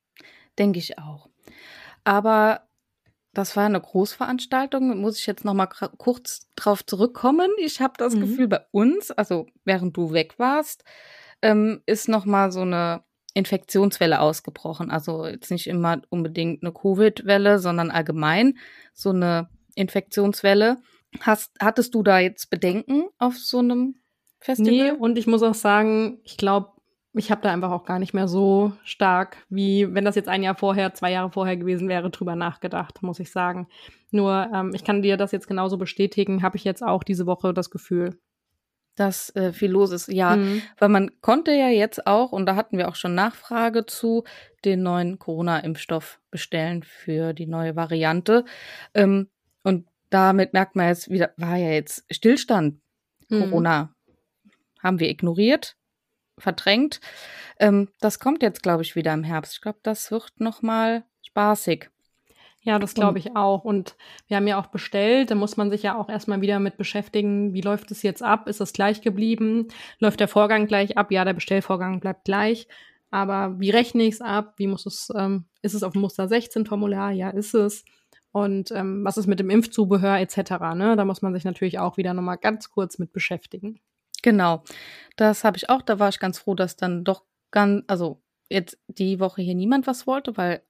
Denke 0.58 0.78
ich 0.78 0.98
auch. 0.98 1.28
Aber 2.02 2.62
das 3.32 3.56
war 3.56 3.66
eine 3.66 3.80
Großveranstaltung, 3.80 5.00
muss 5.00 5.18
ich 5.18 5.26
jetzt 5.26 5.44
noch 5.44 5.54
mal 5.54 5.66
kurz 5.66 6.48
drauf 6.56 6.84
zurückkommen. 6.84 7.50
Ich 7.58 7.80
habe 7.80 7.94
das 7.96 8.14
mhm. 8.14 8.20
Gefühl, 8.20 8.48
bei 8.48 8.60
uns, 8.72 9.10
also 9.10 9.46
während 9.64 9.96
du 9.96 10.12
weg 10.12 10.38
warst, 10.38 10.84
ähm, 11.42 11.80
ist 11.86 12.08
noch 12.08 12.24
mal 12.24 12.50
so 12.50 12.62
eine 12.62 13.02
Infektionswelle 13.34 14.20
ausgebrochen. 14.20 14.90
Also 14.90 15.26
jetzt 15.26 15.50
nicht 15.50 15.68
immer 15.68 16.02
unbedingt 16.08 16.62
eine 16.62 16.72
Covid-Welle, 16.72 17.60
sondern 17.60 17.90
allgemein 17.90 18.58
so 18.92 19.10
eine 19.10 19.48
Infektionswelle. 19.74 20.78
Hast, 21.20 21.52
hattest 21.60 21.94
du 21.94 22.02
da 22.02 22.18
jetzt 22.18 22.50
Bedenken 22.50 23.04
auf 23.18 23.36
so 23.36 23.58
einem 23.58 23.96
Festival? 24.40 24.72
Nee, 24.72 24.90
und 24.90 25.18
ich 25.18 25.26
muss 25.26 25.42
auch 25.42 25.54
sagen, 25.54 26.18
ich 26.24 26.36
glaube, 26.36 26.72
ich 27.12 27.30
habe 27.30 27.42
da 27.42 27.52
einfach 27.52 27.72
auch 27.72 27.84
gar 27.84 27.98
nicht 27.98 28.14
mehr 28.14 28.28
so 28.28 28.72
stark, 28.84 29.38
wie 29.48 29.92
wenn 29.92 30.04
das 30.04 30.14
jetzt 30.14 30.28
ein 30.28 30.42
Jahr 30.42 30.54
vorher, 30.54 30.94
zwei 30.94 31.10
Jahre 31.10 31.30
vorher 31.30 31.56
gewesen 31.56 31.88
wäre, 31.88 32.10
drüber 32.10 32.36
nachgedacht, 32.36 33.02
muss 33.02 33.18
ich 33.18 33.32
sagen. 33.32 33.66
Nur, 34.12 34.48
ähm, 34.54 34.72
ich 34.74 34.84
kann 34.84 35.02
dir 35.02 35.16
das 35.16 35.32
jetzt 35.32 35.48
genauso 35.48 35.76
bestätigen, 35.76 36.42
habe 36.42 36.56
ich 36.56 36.64
jetzt 36.64 36.82
auch 36.82 37.02
diese 37.02 37.26
Woche 37.26 37.52
das 37.52 37.70
Gefühl. 37.70 38.18
Dass 38.96 39.34
äh, 39.34 39.52
viel 39.52 39.70
los 39.70 39.92
ist, 39.92 40.08
ja. 40.08 40.36
Mhm. 40.36 40.62
Weil 40.78 40.88
man 40.88 41.10
konnte 41.20 41.52
ja 41.52 41.68
jetzt 41.68 42.06
auch, 42.06 42.32
und 42.32 42.46
da 42.46 42.54
hatten 42.54 42.78
wir 42.78 42.88
auch 42.88 42.96
schon 42.96 43.14
Nachfrage 43.14 43.86
zu, 43.86 44.24
den 44.64 44.82
neuen 44.82 45.18
Corona-Impfstoff 45.18 46.20
bestellen 46.30 46.82
für 46.82 47.32
die 47.32 47.46
neue 47.46 47.74
Variante. 47.76 48.44
Ähm, 48.94 49.28
und 49.64 49.86
damit 50.10 50.52
merkt 50.52 50.76
man 50.76 50.88
jetzt 50.88 51.10
wieder, 51.10 51.32
war 51.36 51.56
ja 51.56 51.70
jetzt 51.70 52.04
Stillstand. 52.10 52.80
Mhm. 53.28 53.40
Corona 53.40 53.94
haben 54.82 55.00
wir 55.00 55.08
ignoriert 55.08 55.76
verdrängt. 56.40 57.00
Ähm, 57.58 57.88
das 58.00 58.18
kommt 58.18 58.42
jetzt, 58.42 58.62
glaube 58.62 58.82
ich, 58.82 58.96
wieder 58.96 59.12
im 59.12 59.24
Herbst. 59.24 59.54
Ich 59.54 59.60
glaube, 59.60 59.78
das 59.82 60.10
wird 60.10 60.32
noch 60.38 60.62
mal 60.62 61.04
spaßig. 61.22 61.90
Ja, 62.62 62.78
das 62.78 62.92
glaube 62.92 63.18
ich 63.18 63.36
auch. 63.36 63.64
Und 63.64 63.96
wir 64.26 64.36
haben 64.36 64.46
ja 64.46 64.60
auch 64.60 64.66
bestellt. 64.66 65.30
Da 65.30 65.34
muss 65.34 65.56
man 65.56 65.70
sich 65.70 65.82
ja 65.82 65.96
auch 65.96 66.10
erstmal 66.10 66.42
wieder 66.42 66.60
mit 66.60 66.76
beschäftigen. 66.76 67.54
Wie 67.54 67.62
läuft 67.62 67.90
es 67.90 68.02
jetzt 68.02 68.22
ab? 68.22 68.48
Ist 68.48 68.60
es 68.60 68.74
gleich 68.74 69.00
geblieben? 69.00 69.68
Läuft 69.98 70.20
der 70.20 70.28
Vorgang 70.28 70.66
gleich 70.66 70.98
ab? 70.98 71.10
Ja, 71.10 71.24
der 71.24 71.32
Bestellvorgang 71.32 72.00
bleibt 72.00 72.24
gleich. 72.24 72.68
Aber 73.10 73.58
wie 73.58 73.70
rechne 73.70 74.02
ich 74.02 74.14
es 74.14 74.20
ab? 74.20 74.54
Wie 74.58 74.66
muss 74.66 74.84
es, 74.84 75.10
ähm, 75.16 75.46
ist 75.62 75.74
es 75.74 75.82
auf 75.82 75.94
dem 75.94 76.02
Muster 76.02 76.28
16 76.28 76.66
Formular? 76.66 77.12
Ja, 77.12 77.30
ist 77.30 77.54
es. 77.54 77.84
Und 78.30 78.70
ähm, 78.72 79.04
was 79.04 79.16
ist 79.16 79.26
mit 79.26 79.40
dem 79.40 79.50
Impfzubehör 79.50 80.20
etc. 80.20 80.50
Ne? 80.74 80.94
Da 80.96 81.04
muss 81.04 81.22
man 81.22 81.32
sich 81.32 81.44
natürlich 81.44 81.78
auch 81.78 81.96
wieder 81.96 82.12
nochmal 82.14 82.38
ganz 82.38 82.70
kurz 82.70 82.98
mit 82.98 83.12
beschäftigen. 83.12 83.80
Genau. 84.22 84.64
Das 85.16 85.44
habe 85.44 85.56
ich 85.56 85.68
auch. 85.68 85.82
Da 85.82 85.98
war 85.98 86.08
ich 86.08 86.18
ganz 86.18 86.38
froh, 86.38 86.54
dass 86.54 86.76
dann 86.76 87.04
doch 87.04 87.24
ganz, 87.50 87.84
also 87.88 88.22
jetzt 88.48 88.78
die 88.88 89.20
Woche 89.20 89.42
hier 89.42 89.54
niemand 89.54 89.86
was 89.86 90.06
wollte, 90.06 90.36
weil 90.36 90.62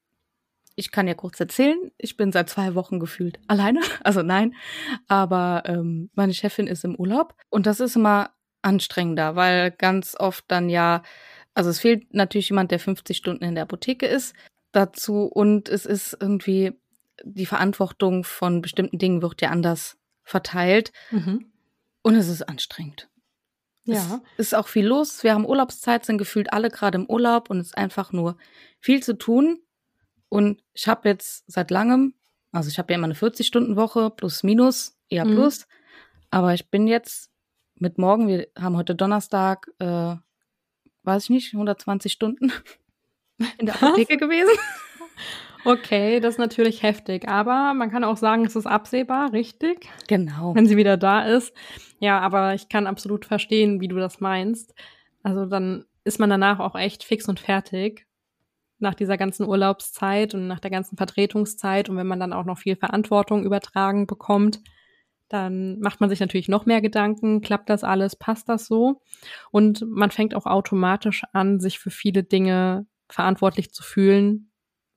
ich 0.77 0.91
kann 0.91 1.09
ja 1.09 1.15
kurz 1.15 1.39
erzählen, 1.41 1.91
ich 1.99 2.17
bin 2.17 2.33
seit 2.33 2.49
zwei 2.49 2.75
Wochen 2.75 3.01
gefühlt 3.01 3.39
alleine. 3.49 3.81
Also 4.03 4.23
nein, 4.23 4.55
aber 5.09 5.65
ähm, 5.67 6.11
meine 6.15 6.35
Chefin 6.35 6.67
ist 6.67 6.85
im 6.85 6.95
Urlaub 6.95 7.35
und 7.51 7.67
das 7.67 7.81
ist 7.81 7.97
immer 7.97 8.31
anstrengender, 8.63 9.37
weil 9.37 9.71
ganz 9.71 10.17
oft 10.19 10.45
dann 10.49 10.69
ja, 10.69 11.03
also 11.55 11.71
es 11.71 11.81
fehlt 11.81 12.15
natürlich 12.15 12.49
jemand, 12.49 12.71
der 12.71 12.79
50 12.79 13.17
Stunden 13.17 13.45
in 13.45 13.55
der 13.55 13.65
Apotheke 13.65 14.07
ist 14.07 14.35
dazu 14.73 15.25
und 15.25 15.69
es 15.69 15.87
ist 15.87 16.17
irgendwie 16.19 16.73
die 17.25 17.47
Verantwortung 17.47 18.25
von 18.25 18.63
bestimmten 18.63 18.99
Dingen 18.99 19.23
wird 19.23 19.43
ja 19.43 19.51
anders 19.51 19.99
verteilt 20.23 20.93
mhm. 21.11 21.53
und 22.03 22.15
es 22.15 22.29
ist 22.29 22.49
anstrengend. 22.49 23.10
Ja. 23.85 24.21
Es 24.37 24.49
ist 24.49 24.55
auch 24.55 24.69
viel 24.69 24.87
los. 24.87 25.23
Wir 25.23 25.35
haben 25.35 25.47
Urlaubszeit, 25.47 26.05
sind 26.05 26.19
gefühlt 26.19 26.53
alle 26.53 26.71
gerade 26.71 26.99
im 26.99 27.07
Urlaub 27.09 27.51
und 27.51 27.59
es 27.59 27.69
ist 27.69 27.79
einfach 27.79 28.13
nur 28.13 28.37
viel 28.79 29.03
zu 29.03 29.17
tun. 29.17 29.61
Und 30.29 30.63
ich 30.75 30.87
habe 30.87 31.09
jetzt 31.09 31.45
seit 31.51 31.71
langem, 31.71 32.15
also 32.53 32.69
ich 32.69 32.79
habe 32.79 32.93
ja 32.93 32.99
immer 32.99 33.07
eine 33.07 33.15
40-Stunden-Woche, 33.15 34.11
plus 34.11 34.43
minus, 34.43 34.97
eher 35.09 35.25
mhm. 35.25 35.35
plus. 35.35 35.67
Aber 36.31 36.55
ich 36.55 36.71
bin 36.71 36.87
jetzt 36.87 37.31
mit 37.75 37.99
morgen, 37.99 38.29
wir 38.29 38.47
haben 38.59 38.77
heute 38.77 38.95
Donnerstag, 38.95 39.69
äh, 39.79 40.15
weiß 41.03 41.25
ich 41.25 41.31
nicht, 41.31 41.53
120 41.55 42.13
Stunden 42.13 42.53
in 43.59 43.67
der 43.67 43.75
Apotheke 43.77 44.17
gewesen. 44.17 44.51
Okay, 45.65 46.21
das 46.21 46.35
ist 46.35 46.39
natürlich 46.39 46.83
heftig, 46.83 47.29
aber 47.29 47.75
man 47.75 47.91
kann 47.91 48.05
auch 48.05 48.17
sagen, 48.17 48.45
es 48.45 48.57
ist 48.57 48.67
absehbar, 48.67 49.33
richtig? 49.33 49.89
Genau. 50.09 50.55
Wenn 50.55 50.67
sie 50.67 50.77
wieder 50.77 50.97
da 50.97 51.23
ist. 51.23 51.55
Ja, 51.99 52.21
aber 52.21 52.55
ich 52.55 52.69
kann 52.69 52.87
absolut 52.87 53.25
verstehen, 53.25 53.81
wie 53.81 53.89
du 53.89 53.97
das 53.97 54.21
meinst. 54.21 54.75
Also 55.23 55.45
dann 55.47 55.85
ist 56.05 56.19
man 56.19 56.31
danach 56.31 56.61
auch 56.61 56.75
echt 56.75 57.05
fix 57.05 57.29
und 57.29 57.41
fertig 57.41 58.07
nach 58.79 58.95
dieser 58.95 59.19
ganzen 59.19 59.47
Urlaubszeit 59.47 60.35
und 60.35 60.47
nach 60.47 60.61
der 60.61 60.71
ganzen 60.71 60.97
Vertretungszeit 60.97 61.89
und 61.91 61.97
wenn 61.97 62.07
man 62.07 62.21
dann 62.21 62.33
auch 62.33 62.47
noch 62.47 62.59
viel 62.59 62.77
Verantwortung 62.77 63.45
übertragen 63.45 64.07
bekommt, 64.07 64.61
dann 65.29 65.79
macht 65.79 66.01
man 66.01 66.11
sich 66.11 66.19
natürlich 66.19 66.49
noch 66.49 66.67
mehr 66.67 66.81
Gedanken, 66.81 67.41
klappt 67.41 67.71
das 67.71 67.85
alles, 67.85 68.17
passt 68.17 68.49
das 68.49 68.67
so? 68.67 69.03
Und 69.53 69.85
man 69.89 70.11
fängt 70.11 70.35
auch 70.35 70.47
automatisch 70.47 71.23
an, 71.33 71.61
sich 71.61 71.79
für 71.79 71.91
viele 71.91 72.25
Dinge 72.25 72.87
verantwortlich 73.09 73.73
zu 73.73 73.83
fühlen, 73.83 74.50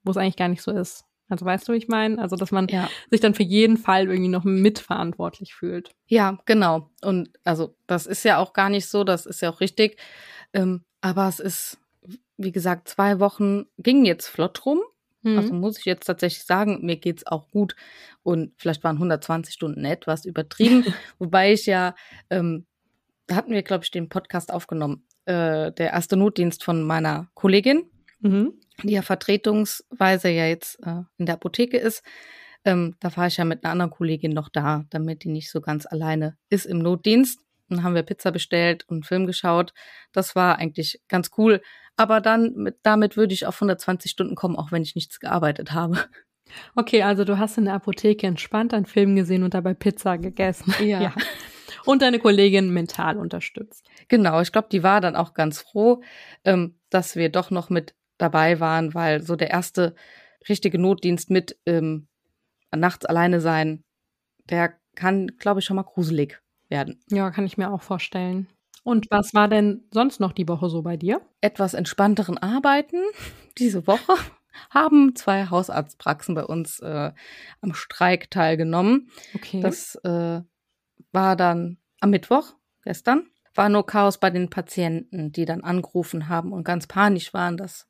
wo 0.03 0.11
es 0.11 0.17
eigentlich 0.17 0.37
gar 0.37 0.49
nicht 0.49 0.61
so 0.61 0.71
ist. 0.71 1.05
Also 1.29 1.45
weißt 1.45 1.67
du, 1.67 1.73
wie 1.73 1.77
ich 1.77 1.87
meine? 1.87 2.19
Also, 2.19 2.35
dass 2.35 2.51
man 2.51 2.67
ja. 2.67 2.89
sich 3.09 3.21
dann 3.21 3.33
für 3.33 3.43
jeden 3.43 3.77
Fall 3.77 4.07
irgendwie 4.07 4.29
noch 4.29 4.43
mitverantwortlich 4.43 5.55
fühlt. 5.55 5.91
Ja, 6.05 6.37
genau. 6.45 6.89
Und 7.01 7.29
also, 7.43 7.75
das 7.87 8.05
ist 8.05 8.23
ja 8.23 8.37
auch 8.37 8.53
gar 8.53 8.69
nicht 8.69 8.87
so, 8.87 9.03
das 9.03 9.25
ist 9.25 9.41
ja 9.41 9.49
auch 9.49 9.59
richtig. 9.59 9.97
Ähm, 10.53 10.83
aber 11.01 11.27
es 11.27 11.39
ist, 11.39 11.79
wie 12.37 12.51
gesagt, 12.51 12.87
zwei 12.87 13.19
Wochen 13.19 13.65
ging 13.77 14.05
jetzt 14.05 14.27
flott 14.27 14.65
rum. 14.65 14.81
Mhm. 15.23 15.37
Also 15.37 15.53
muss 15.53 15.79
ich 15.79 15.85
jetzt 15.85 16.05
tatsächlich 16.05 16.43
sagen, 16.43 16.85
mir 16.85 16.97
geht's 16.97 17.25
auch 17.25 17.49
gut. 17.49 17.75
Und 18.21 18.53
vielleicht 18.57 18.83
waren 18.83 18.97
120 18.97 19.53
Stunden 19.53 19.85
etwas 19.85 20.25
übertrieben. 20.25 20.85
Wobei 21.19 21.53
ich 21.53 21.65
ja, 21.65 21.95
ähm, 22.29 22.65
da 23.27 23.35
hatten 23.35 23.53
wir, 23.53 23.63
glaube 23.63 23.85
ich, 23.85 23.91
den 23.91 24.09
Podcast 24.09 24.53
aufgenommen. 24.53 25.05
Äh, 25.25 25.71
der 25.71 25.91
erste 25.91 26.17
Notdienst 26.17 26.63
von 26.63 26.83
meiner 26.83 27.29
Kollegin. 27.33 27.89
Mhm 28.23 28.53
die 28.81 28.93
ja 28.93 29.01
vertretungsweise 29.01 30.29
ja 30.29 30.47
jetzt 30.47 30.79
äh, 30.85 31.01
in 31.17 31.25
der 31.25 31.35
Apotheke 31.35 31.77
ist. 31.77 32.03
Ähm, 32.65 32.95
da 32.99 33.15
war 33.17 33.27
ich 33.27 33.37
ja 33.37 33.45
mit 33.45 33.63
einer 33.63 33.71
anderen 33.71 33.91
Kollegin 33.91 34.31
noch 34.31 34.49
da, 34.49 34.85
damit 34.89 35.23
die 35.23 35.29
nicht 35.29 35.51
so 35.51 35.61
ganz 35.61 35.85
alleine 35.85 36.37
ist 36.49 36.65
im 36.65 36.79
Notdienst. 36.79 37.39
Dann 37.69 37.83
haben 37.83 37.95
wir 37.95 38.03
Pizza 38.03 38.31
bestellt 38.31 38.85
und 38.87 38.97
einen 38.97 39.03
Film 39.03 39.27
geschaut. 39.27 39.73
Das 40.11 40.35
war 40.35 40.57
eigentlich 40.57 41.01
ganz 41.07 41.31
cool. 41.37 41.61
Aber 41.95 42.21
dann, 42.21 42.53
mit, 42.55 42.77
damit 42.83 43.17
würde 43.17 43.33
ich 43.33 43.45
auf 43.45 43.55
120 43.55 44.09
Stunden 44.09 44.35
kommen, 44.35 44.55
auch 44.55 44.71
wenn 44.71 44.81
ich 44.81 44.95
nichts 44.95 45.19
gearbeitet 45.19 45.73
habe. 45.73 45.97
Okay, 46.75 47.03
also 47.03 47.23
du 47.23 47.39
hast 47.39 47.57
in 47.57 47.65
der 47.65 47.73
Apotheke 47.73 48.27
entspannt 48.27 48.73
einen 48.73 48.85
Film 48.85 49.15
gesehen 49.15 49.43
und 49.43 49.53
dabei 49.53 49.73
Pizza 49.73 50.17
gegessen. 50.17 50.73
Ja. 50.81 51.01
ja. 51.01 51.13
und 51.85 52.01
deine 52.01 52.19
Kollegin 52.19 52.69
mental 52.69 53.17
unterstützt. 53.17 53.85
Genau, 54.07 54.39
ich 54.39 54.51
glaube, 54.51 54.67
die 54.71 54.83
war 54.83 55.01
dann 55.01 55.15
auch 55.15 55.33
ganz 55.33 55.61
froh, 55.61 56.01
ähm, 56.43 56.75
dass 56.89 57.15
wir 57.15 57.29
doch 57.29 57.49
noch 57.49 57.69
mit 57.69 57.95
dabei 58.23 58.59
waren, 58.59 58.93
weil 58.93 59.21
so 59.21 59.35
der 59.35 59.51
erste 59.51 59.93
richtige 60.49 60.79
Notdienst 60.79 61.29
mit 61.29 61.57
ähm, 61.65 62.07
nachts 62.75 63.05
alleine 63.05 63.39
sein, 63.39 63.83
der 64.49 64.73
kann, 64.95 65.27
glaube 65.37 65.59
ich, 65.59 65.65
schon 65.65 65.75
mal 65.75 65.83
gruselig 65.83 66.41
werden. 66.69 66.99
Ja, 67.09 67.29
kann 67.31 67.45
ich 67.45 67.57
mir 67.57 67.71
auch 67.71 67.81
vorstellen. 67.81 68.47
Und 68.83 69.09
was 69.11 69.33
war 69.33 69.47
denn 69.47 69.85
sonst 69.91 70.19
noch 70.19 70.33
die 70.33 70.47
Woche 70.47 70.69
so 70.69 70.81
bei 70.81 70.97
dir? 70.97 71.21
Etwas 71.41 71.73
entspannteren 71.73 72.37
Arbeiten 72.37 72.97
diese 73.57 73.87
Woche 73.87 74.13
haben 74.69 75.15
zwei 75.15 75.49
Hausarztpraxen 75.49 76.35
bei 76.35 76.43
uns 76.43 76.79
äh, 76.79 77.11
am 77.61 77.73
Streik 77.73 78.29
teilgenommen. 78.29 79.09
Okay. 79.33 79.61
Das 79.61 79.95
äh, 80.03 80.41
war 81.11 81.35
dann 81.35 81.77
am 81.99 82.09
Mittwoch, 82.09 82.53
gestern. 82.83 83.27
War 83.55 83.69
nur 83.69 83.85
Chaos 83.85 84.19
bei 84.19 84.29
den 84.29 84.49
Patienten, 84.49 85.31
die 85.31 85.45
dann 85.45 85.63
angerufen 85.63 86.27
haben 86.27 86.51
und 86.51 86.63
ganz 86.63 86.87
panisch 86.87 87.33
waren, 87.33 87.55
dass 87.57 87.87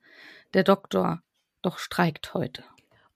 der 0.54 0.64
Doktor 0.64 1.22
doch 1.62 1.80
streikt 1.80 2.34
heute. 2.34 2.64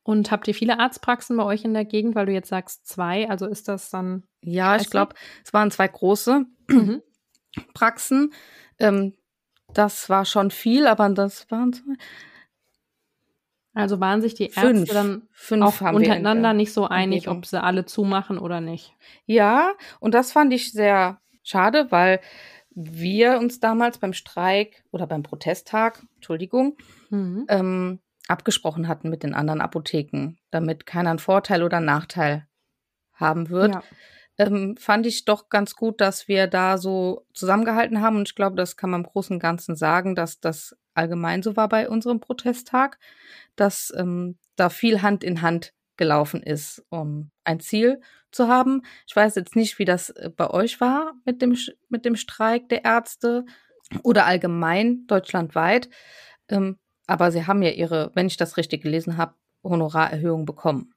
Und 0.04 0.32
habt 0.32 0.48
ihr 0.48 0.56
viele 0.56 0.80
Arztpraxen 0.80 1.36
bei 1.36 1.44
euch 1.44 1.66
in 1.66 1.74
der 1.74 1.84
Gegend, 1.84 2.16
weil 2.16 2.27
du 2.27 2.32
jetzt 2.32 2.48
sagst 2.48 2.88
zwei? 2.88 3.30
Also 3.30 3.46
ist 3.46 3.68
das 3.68 3.89
dann. 3.89 4.24
Ja, 4.42 4.77
ich 4.77 4.89
glaube, 4.89 5.16
es 5.44 5.54
waren 5.54 5.70
zwei 5.70 5.88
große 5.88 6.46
mhm. 6.70 7.01
Praxen. 7.74 8.34
Ähm, 8.80 9.16
das 9.74 10.10
war 10.10 10.24
schon 10.24 10.50
viel, 10.50 10.88
aber 10.88 11.10
das 11.10 11.51
waren 11.51 11.74
zwei. 11.74 11.94
Also 13.74 14.00
waren 14.00 14.22
sich 14.22 14.34
die 14.34 14.46
Ärzte 14.46 14.62
fünf. 14.62 14.89
dann 14.89 15.27
fünf 15.34 15.63
auch 15.63 15.94
untereinander 15.94 16.54
nicht 16.54 16.74
so 16.74 16.88
einig, 16.88 17.27
ob 17.27 17.46
sie 17.46 17.62
alle 17.62 17.86
zumachen 17.86 18.39
oder 18.39 18.60
nicht. 18.60 18.96
Ja, 19.25 19.74
und 20.00 20.13
das 20.16 20.32
fand 20.32 20.51
ich 20.51 20.72
sehr 20.72 21.20
schade, 21.44 21.92
weil 21.92 22.20
wir 22.79 23.39
uns 23.39 23.60
damals 23.60 23.98
beim 23.98 24.13
Streik 24.13 24.84
oder 24.91 25.07
beim 25.07 25.24
Protesttag, 25.24 26.03
Entschuldigung, 26.15 26.77
mhm. 27.10 27.46
ähm, 27.50 28.00
abgesprochen 28.27 28.88
hatten 28.88 29.10
mit 29.10 29.24
den 29.24 29.34
anderen 29.34 29.62
Apotheken, 29.62 30.38
damit 30.51 30.86
keiner 30.86 31.10
einen 31.10 31.19
Vorteil 31.19 31.63
oder 31.63 31.77
einen 31.77 31.88
Nachteil 31.88 32.48
haben 33.13 33.50
wird. 33.50 33.74
Ja. 33.74 33.84
Ähm, 34.38 34.77
fand 34.77 35.07
ich 35.07 35.25
doch 35.25 35.50
ganz 35.50 35.75
gut, 35.75 36.00
dass 36.00 36.27
wir 36.27 36.46
da 36.46 36.77
so 36.77 37.25
zusammengehalten 37.34 38.01
haben. 38.01 38.17
Und 38.17 38.29
ich 38.29 38.36
glaube, 38.36 38.55
das 38.55 38.77
kann 38.77 38.91
man 38.91 39.01
im 39.01 39.07
Großen 39.07 39.36
und 39.36 39.41
Ganzen 39.41 39.75
sagen, 39.75 40.13
dass 40.13 40.39
das 40.39 40.77
allgemein 40.93 41.41
so 41.41 41.55
war 41.55 41.69
bei 41.69 41.89
unserem 41.89 42.19
Protesttag 42.19 43.00
dass 43.57 43.93
ähm, 43.98 44.38
da 44.55 44.69
viel 44.69 45.01
Hand 45.01 45.24
in 45.24 45.41
Hand 45.41 45.74
gelaufen 45.98 46.42
ist, 46.42 46.86
um 46.89 47.32
ein 47.44 47.60
Ziel 47.60 48.01
zu 48.32 48.48
haben. 48.48 48.84
Ich 49.08 49.16
weiß 49.16 49.36
jetzt 49.36 49.56
nicht, 49.56 49.80
wie 49.80 49.86
das 49.86 50.10
äh, 50.12 50.30
bei 50.36 50.50
euch 50.50 50.80
war 50.82 51.13
mit 51.25 51.42
dem, 51.42 51.58
mit 51.89 52.06
dem 52.06 52.16
Streik 52.16 52.70
der 52.70 52.86
Ärzte 52.86 53.46
oder 54.04 54.25
allgemein 54.25 55.06
deutschlandweit. 55.08 55.89
Ähm, 56.50 56.77
aber 57.08 57.32
sie 57.32 57.48
haben 57.48 57.62
ja 57.62 57.72
ihre, 57.72 58.12
wenn 58.16 58.27
ich 58.27 58.38
das 58.38 58.58
richtig 58.58 58.84
gelesen 58.84 59.18
habe, 59.18 59.36
Honorarerhöhung 59.63 60.46
bekommen. 60.46 60.94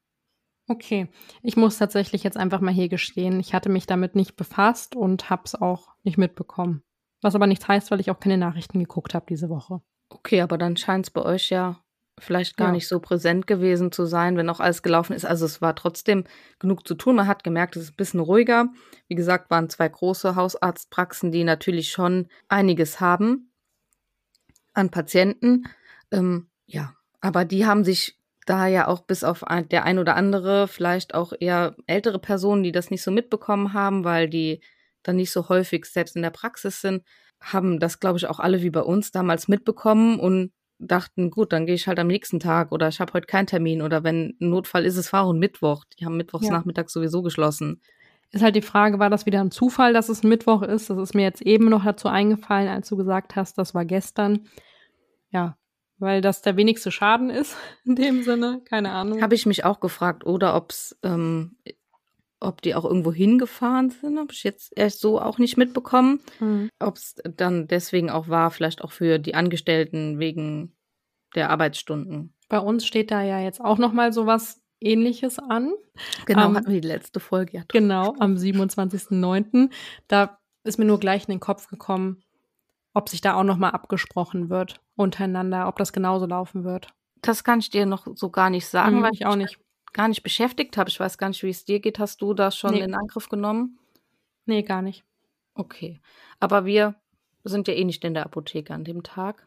Okay, 0.68 1.08
ich 1.42 1.56
muss 1.56 1.78
tatsächlich 1.78 2.22
jetzt 2.22 2.36
einfach 2.36 2.60
mal 2.60 2.72
hier 2.72 2.88
gestehen, 2.88 3.40
ich 3.40 3.54
hatte 3.54 3.68
mich 3.68 3.86
damit 3.86 4.14
nicht 4.14 4.36
befasst 4.36 4.94
und 4.94 5.28
habe 5.28 5.42
es 5.44 5.56
auch 5.56 5.88
nicht 6.04 6.16
mitbekommen. 6.16 6.84
Was 7.22 7.34
aber 7.34 7.48
nichts 7.48 7.66
heißt, 7.66 7.90
weil 7.90 8.00
ich 8.00 8.10
auch 8.10 8.20
keine 8.20 8.38
Nachrichten 8.38 8.78
geguckt 8.78 9.14
habe 9.14 9.26
diese 9.28 9.48
Woche. 9.48 9.80
Okay, 10.10 10.40
aber 10.40 10.58
dann 10.58 10.76
scheint 10.76 11.06
es 11.06 11.10
bei 11.10 11.22
euch 11.22 11.50
ja 11.50 11.82
vielleicht 12.20 12.56
gar 12.56 12.68
ja. 12.68 12.72
nicht 12.72 12.88
so 12.88 13.00
präsent 13.00 13.46
gewesen 13.46 13.92
zu 13.92 14.06
sein, 14.06 14.36
wenn 14.36 14.48
auch 14.50 14.60
alles 14.60 14.82
gelaufen 14.82 15.12
ist. 15.14 15.24
Also 15.24 15.46
es 15.46 15.60
war 15.60 15.74
trotzdem 15.74 16.24
genug 16.58 16.86
zu 16.86 16.94
tun. 16.94 17.16
Man 17.16 17.26
hat 17.26 17.44
gemerkt, 17.44 17.76
es 17.76 17.84
ist 17.84 17.92
ein 17.92 17.96
bisschen 17.96 18.20
ruhiger. 18.20 18.68
Wie 19.08 19.14
gesagt, 19.14 19.50
waren 19.50 19.68
zwei 19.68 19.88
große 19.88 20.36
Hausarztpraxen, 20.36 21.32
die 21.32 21.44
natürlich 21.44 21.90
schon 21.90 22.28
einiges 22.48 23.00
haben 23.00 23.50
an 24.72 24.90
Patienten. 24.90 25.64
Ähm, 26.10 26.48
ja, 26.66 26.94
aber 27.20 27.44
die 27.44 27.66
haben 27.66 27.84
sich 27.84 28.18
da 28.46 28.66
ja 28.66 28.88
auch 28.88 29.02
bis 29.02 29.24
auf 29.24 29.44
ein, 29.44 29.68
der 29.68 29.84
ein 29.84 29.98
oder 29.98 30.16
andere, 30.16 30.66
vielleicht 30.66 31.14
auch 31.14 31.32
eher 31.38 31.76
ältere 31.86 32.18
Personen, 32.18 32.62
die 32.62 32.72
das 32.72 32.90
nicht 32.90 33.02
so 33.02 33.10
mitbekommen 33.10 33.72
haben, 33.74 34.04
weil 34.04 34.28
die 34.28 34.60
dann 35.02 35.16
nicht 35.16 35.30
so 35.30 35.48
häufig 35.48 35.84
selbst 35.86 36.16
in 36.16 36.22
der 36.22 36.30
Praxis 36.30 36.80
sind, 36.80 37.04
haben 37.40 37.80
das, 37.80 38.00
glaube 38.00 38.18
ich, 38.18 38.26
auch 38.26 38.38
alle 38.38 38.62
wie 38.62 38.70
bei 38.70 38.82
uns 38.82 39.12
damals 39.12 39.48
mitbekommen 39.48 40.18
und 40.20 40.52
dachten, 40.80 41.30
gut, 41.30 41.52
dann 41.52 41.66
gehe 41.66 41.74
ich 41.74 41.86
halt 41.86 41.98
am 41.98 42.06
nächsten 42.06 42.40
Tag 42.40 42.72
oder 42.72 42.88
ich 42.88 43.00
habe 43.00 43.12
heute 43.12 43.26
keinen 43.26 43.46
Termin 43.46 43.82
oder 43.82 44.02
wenn 44.02 44.36
ein 44.40 44.50
Notfall 44.50 44.84
ist, 44.84 44.96
es 44.96 45.12
war 45.12 45.24
auch 45.24 45.32
ein 45.32 45.38
Mittwoch. 45.38 45.84
Die 45.98 46.04
haben 46.04 46.16
mittwochs 46.16 46.46
ja. 46.46 46.52
nachmittags 46.52 46.92
sowieso 46.92 47.22
geschlossen. 47.22 47.80
Ist 48.32 48.42
halt 48.42 48.54
die 48.54 48.62
Frage, 48.62 48.98
war 48.98 49.10
das 49.10 49.26
wieder 49.26 49.40
ein 49.40 49.50
Zufall, 49.50 49.92
dass 49.92 50.08
es 50.08 50.22
ein 50.22 50.28
Mittwoch 50.28 50.62
ist? 50.62 50.88
Das 50.88 50.98
ist 50.98 51.14
mir 51.14 51.22
jetzt 51.22 51.42
eben 51.42 51.68
noch 51.68 51.84
dazu 51.84 52.08
eingefallen, 52.08 52.68
als 52.68 52.88
du 52.88 52.96
gesagt 52.96 53.36
hast, 53.36 53.58
das 53.58 53.74
war 53.74 53.84
gestern. 53.84 54.46
Ja, 55.30 55.56
weil 55.98 56.20
das 56.20 56.40
der 56.40 56.56
wenigste 56.56 56.90
Schaden 56.90 57.30
ist 57.30 57.56
in 57.84 57.96
dem 57.96 58.22
Sinne, 58.22 58.62
keine 58.64 58.90
Ahnung. 58.92 59.20
Habe 59.22 59.34
ich 59.34 59.46
mich 59.46 59.64
auch 59.64 59.80
gefragt, 59.80 60.24
oder 60.24 60.54
ob's, 60.54 60.98
ähm, 61.02 61.56
ob 62.40 62.62
die 62.62 62.74
auch 62.74 62.84
irgendwo 62.84 63.12
hingefahren 63.12 63.90
sind, 63.90 64.18
habe 64.18 64.32
ich 64.32 64.42
jetzt 64.42 64.72
erst 64.76 65.00
so 65.00 65.20
auch 65.20 65.38
nicht 65.38 65.56
mitbekommen. 65.56 66.20
Mhm. 66.40 66.70
Ob 66.78 66.96
es 66.96 67.14
dann 67.36 67.68
deswegen 67.68 68.10
auch 68.10 68.28
war, 68.28 68.50
vielleicht 68.50 68.82
auch 68.82 68.92
für 68.92 69.18
die 69.18 69.34
Angestellten 69.34 70.18
wegen 70.18 70.72
der 71.34 71.50
Arbeitsstunden. 71.50 72.34
Bei 72.48 72.58
uns 72.58 72.86
steht 72.86 73.10
da 73.10 73.22
ja 73.22 73.38
jetzt 73.38 73.60
auch 73.60 73.78
noch 73.78 73.92
mal 73.92 74.12
sowas 74.12 74.60
Ähnliches 74.80 75.38
an. 75.38 75.72
Genau, 76.24 76.48
um, 76.48 76.56
hatten 76.56 76.72
wir 76.72 76.80
die 76.80 76.88
letzte 76.88 77.20
Folge. 77.20 77.58
Ja, 77.58 77.62
genau, 77.68 78.14
am 78.18 78.34
27.09. 78.34 79.70
Da 80.08 80.38
ist 80.64 80.78
mir 80.78 80.86
nur 80.86 80.98
gleich 80.98 81.24
in 81.28 81.32
den 81.32 81.40
Kopf 81.40 81.68
gekommen, 81.68 82.22
ob 82.94 83.08
sich 83.08 83.20
da 83.20 83.34
auch 83.34 83.44
noch 83.44 83.58
mal 83.58 83.70
abgesprochen 83.70 84.48
wird 84.48 84.80
untereinander, 84.96 85.68
ob 85.68 85.76
das 85.76 85.92
genauso 85.92 86.26
laufen 86.26 86.64
wird. 86.64 86.92
Das 87.22 87.44
kann 87.44 87.60
ich 87.60 87.70
dir 87.70 87.86
noch 87.86 88.06
so 88.14 88.30
gar 88.30 88.50
nicht 88.50 88.66
sagen, 88.66 88.98
mhm, 88.98 89.02
weil 89.02 89.12
ich 89.12 89.26
auch 89.26 89.36
nicht 89.36 89.58
gar 89.92 90.08
nicht 90.08 90.22
beschäftigt 90.22 90.76
habe. 90.76 90.90
Ich 90.90 91.00
weiß 91.00 91.18
gar 91.18 91.28
nicht, 91.28 91.42
wie 91.42 91.50
es 91.50 91.64
dir 91.64 91.80
geht. 91.80 91.98
Hast 91.98 92.22
du 92.22 92.34
das 92.34 92.56
schon 92.56 92.74
nee. 92.74 92.80
in 92.80 92.94
Angriff 92.94 93.28
genommen? 93.28 93.78
Nee, 94.46 94.62
gar 94.62 94.82
nicht. 94.82 95.04
Okay. 95.54 96.00
Aber 96.38 96.64
wir 96.64 96.94
sind 97.44 97.68
ja 97.68 97.74
eh 97.74 97.84
nicht 97.84 98.04
in 98.04 98.14
der 98.14 98.24
Apotheke 98.24 98.74
an 98.74 98.84
dem 98.84 99.02
Tag, 99.02 99.46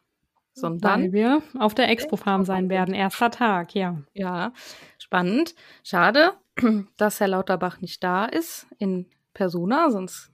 sondern 0.53 1.03
Weil 1.03 1.13
wir 1.13 1.41
auf 1.57 1.73
der 1.73 1.89
Expo-Farm 1.89 2.45
sein 2.45 2.69
werden. 2.69 2.93
Erster 2.93 3.31
Tag, 3.31 3.75
ja. 3.75 4.01
Ja, 4.13 4.53
spannend. 4.97 5.55
Schade, 5.83 6.33
dass 6.97 7.19
Herr 7.19 7.27
Lauterbach 7.27 7.81
nicht 7.81 8.03
da 8.03 8.25
ist 8.25 8.67
in 8.77 9.07
Persona, 9.33 9.89
sonst 9.91 10.31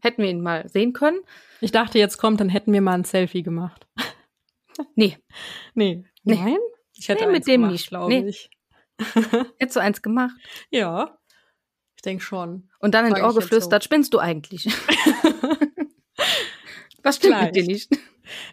hätten 0.00 0.22
wir 0.22 0.30
ihn 0.30 0.40
mal 0.40 0.68
sehen 0.68 0.92
können. 0.92 1.20
Ich 1.60 1.72
dachte, 1.72 1.98
jetzt 1.98 2.18
kommt, 2.18 2.40
dann 2.40 2.48
hätten 2.48 2.72
wir 2.72 2.80
mal 2.80 2.94
ein 2.94 3.04
Selfie 3.04 3.42
gemacht. 3.42 3.86
Nee. 4.94 5.16
Nee. 5.74 6.04
Nein? 6.24 6.58
Ich 6.92 7.08
hätte 7.08 7.26
nee, 7.26 7.32
mit 7.32 7.46
dem 7.46 7.60
gemacht, 7.60 7.72
nicht, 7.72 7.88
glaube 7.88 8.12
nee. 8.12 8.28
ich. 8.28 8.50
Hättest 9.58 9.76
du 9.76 9.80
eins 9.80 10.02
gemacht? 10.02 10.36
Ja. 10.70 11.18
Ich 11.96 12.02
denke 12.02 12.22
schon. 12.22 12.70
Und 12.78 12.94
dann 12.94 13.06
ins 13.06 13.20
Ohr 13.20 13.34
geflüstert, 13.34 13.82
so. 13.82 13.86
spinnst 13.86 14.14
du 14.14 14.18
eigentlich? 14.18 14.66
Was 17.02 17.16
stimmt 17.16 17.34
Gleich. 17.34 17.46
mit 17.46 17.56
dir 17.56 17.64
nicht? 17.64 17.90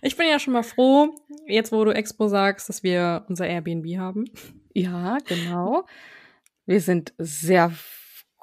Ich 0.02 0.16
bin 0.16 0.28
ja 0.28 0.40
schon 0.40 0.54
mal 0.54 0.64
froh, 0.64 1.14
jetzt 1.48 1.72
wo 1.72 1.84
du 1.84 1.94
Expo 1.94 2.28
sagst, 2.28 2.70
dass 2.70 2.82
wir 2.84 3.26
unser 3.28 3.46
Airbnb 3.46 3.98
haben. 3.98 4.26
Ja, 4.74 5.18
genau. 5.26 5.86
Wir 6.66 6.82
sind 6.82 7.14
sehr 7.18 7.72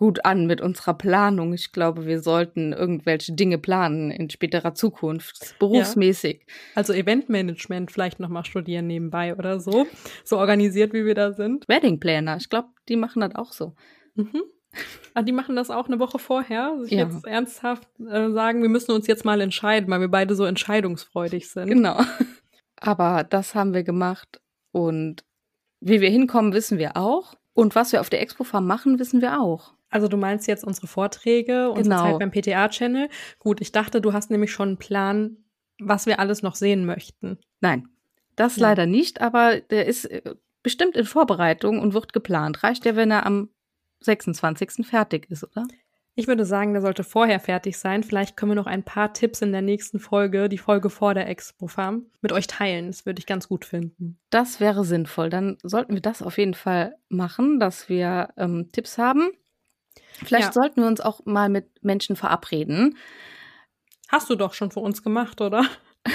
gut 0.02 0.24
an 0.24 0.46
mit 0.46 0.60
unserer 0.60 0.94
Planung. 0.94 1.52
Ich 1.52 1.70
glaube, 1.70 2.06
wir 2.06 2.18
sollten 2.18 2.72
irgendwelche 2.72 3.34
Dinge 3.34 3.56
planen 3.56 4.10
in 4.10 4.28
späterer 4.30 4.74
Zukunft, 4.74 5.54
berufsmäßig. 5.60 6.40
Ja. 6.40 6.54
Also 6.74 6.92
Eventmanagement 6.92 7.92
vielleicht 7.92 8.18
nochmal 8.18 8.44
studieren 8.44 8.88
nebenbei 8.88 9.36
oder 9.36 9.60
so. 9.60 9.86
So 10.24 10.38
organisiert, 10.38 10.92
wie 10.92 11.04
wir 11.04 11.14
da 11.14 11.34
sind. 11.34 11.68
Wedding 11.68 12.00
Planner, 12.00 12.36
ich 12.36 12.48
glaube, 12.48 12.66
die 12.88 12.96
machen 12.96 13.20
das 13.20 13.36
auch 13.36 13.52
so. 13.52 13.76
Mhm. 14.16 14.42
Ah, 15.14 15.22
die 15.22 15.30
machen 15.30 15.54
das 15.54 15.70
auch 15.70 15.86
eine 15.86 16.00
Woche 16.00 16.18
vorher. 16.18 16.76
Sich 16.80 16.90
ja. 16.90 17.04
jetzt 17.04 17.24
ernsthaft 17.24 17.86
äh, 18.00 18.28
sagen, 18.30 18.60
wir 18.62 18.70
müssen 18.70 18.90
uns 18.90 19.06
jetzt 19.06 19.24
mal 19.24 19.40
entscheiden, 19.40 19.88
weil 19.88 20.00
wir 20.00 20.08
beide 20.08 20.34
so 20.34 20.44
entscheidungsfreudig 20.44 21.48
sind. 21.48 21.68
Genau. 21.68 22.00
Aber 22.76 23.22
das 23.22 23.54
haben 23.54 23.72
wir 23.72 23.84
gemacht 23.84 24.40
und 24.72 25.24
wie 25.78 26.00
wir 26.00 26.10
hinkommen, 26.10 26.52
wissen 26.52 26.78
wir 26.78 26.96
auch. 26.96 27.36
Und 27.52 27.76
was 27.76 27.92
wir 27.92 28.00
auf 28.00 28.10
der 28.10 28.20
Expo-Farm 28.20 28.66
machen, 28.66 28.98
wissen 28.98 29.20
wir 29.20 29.40
auch. 29.40 29.74
Also 29.92 30.08
du 30.08 30.16
meinst 30.16 30.48
jetzt 30.48 30.64
unsere 30.64 30.86
Vorträge, 30.86 31.68
unsere 31.70 31.96
genau. 31.96 32.02
Zeit 32.02 32.18
beim 32.18 32.30
PTA-Channel. 32.30 33.08
Gut, 33.38 33.60
ich 33.60 33.72
dachte, 33.72 34.00
du 34.00 34.14
hast 34.14 34.30
nämlich 34.30 34.50
schon 34.50 34.68
einen 34.68 34.78
Plan, 34.78 35.36
was 35.78 36.06
wir 36.06 36.18
alles 36.18 36.42
noch 36.42 36.54
sehen 36.54 36.86
möchten. 36.86 37.38
Nein, 37.60 37.88
das 38.34 38.56
ja. 38.56 38.62
leider 38.68 38.86
nicht, 38.86 39.20
aber 39.20 39.60
der 39.60 39.86
ist 39.86 40.06
äh, 40.06 40.34
bestimmt 40.62 40.96
in 40.96 41.04
Vorbereitung 41.04 41.78
und 41.78 41.92
wird 41.92 42.14
geplant. 42.14 42.62
Reicht 42.62 42.86
ja, 42.86 42.96
wenn 42.96 43.10
er 43.10 43.26
am 43.26 43.50
26. 44.00 44.86
fertig 44.86 45.30
ist, 45.30 45.44
oder? 45.44 45.66
Ich 46.14 46.26
würde 46.26 46.44
sagen, 46.46 46.72
der 46.72 46.82
sollte 46.82 47.04
vorher 47.04 47.40
fertig 47.40 47.78
sein. 47.78 48.02
Vielleicht 48.02 48.36
können 48.36 48.52
wir 48.52 48.56
noch 48.56 48.66
ein 48.66 48.82
paar 48.82 49.12
Tipps 49.12 49.42
in 49.42 49.52
der 49.52 49.62
nächsten 49.62 49.98
Folge, 49.98 50.48
die 50.48 50.58
Folge 50.58 50.88
vor 50.88 51.14
der 51.14 51.28
Expo 51.28 51.66
Farm, 51.66 52.06
mit 52.22 52.32
euch 52.32 52.46
teilen. 52.46 52.88
Das 52.88 53.04
würde 53.04 53.18
ich 53.18 53.26
ganz 53.26 53.48
gut 53.48 53.64
finden. 53.66 54.18
Das 54.30 54.58
wäre 54.58 54.84
sinnvoll. 54.84 55.28
Dann 55.28 55.58
sollten 55.62 55.94
wir 55.94 56.02
das 56.02 56.22
auf 56.22 56.38
jeden 56.38 56.54
Fall 56.54 56.96
machen, 57.08 57.60
dass 57.60 57.88
wir 57.88 58.30
ähm, 58.36 58.70
Tipps 58.72 58.96
haben 58.96 59.30
Vielleicht 60.24 60.46
ja. 60.48 60.52
sollten 60.52 60.82
wir 60.82 60.86
uns 60.86 61.00
auch 61.00 61.24
mal 61.24 61.48
mit 61.48 61.82
Menschen 61.82 62.16
verabreden. 62.16 62.96
Hast 64.08 64.30
du 64.30 64.36
doch 64.36 64.54
schon 64.54 64.70
für 64.70 64.80
uns 64.80 65.02
gemacht, 65.02 65.40
oder? 65.40 65.66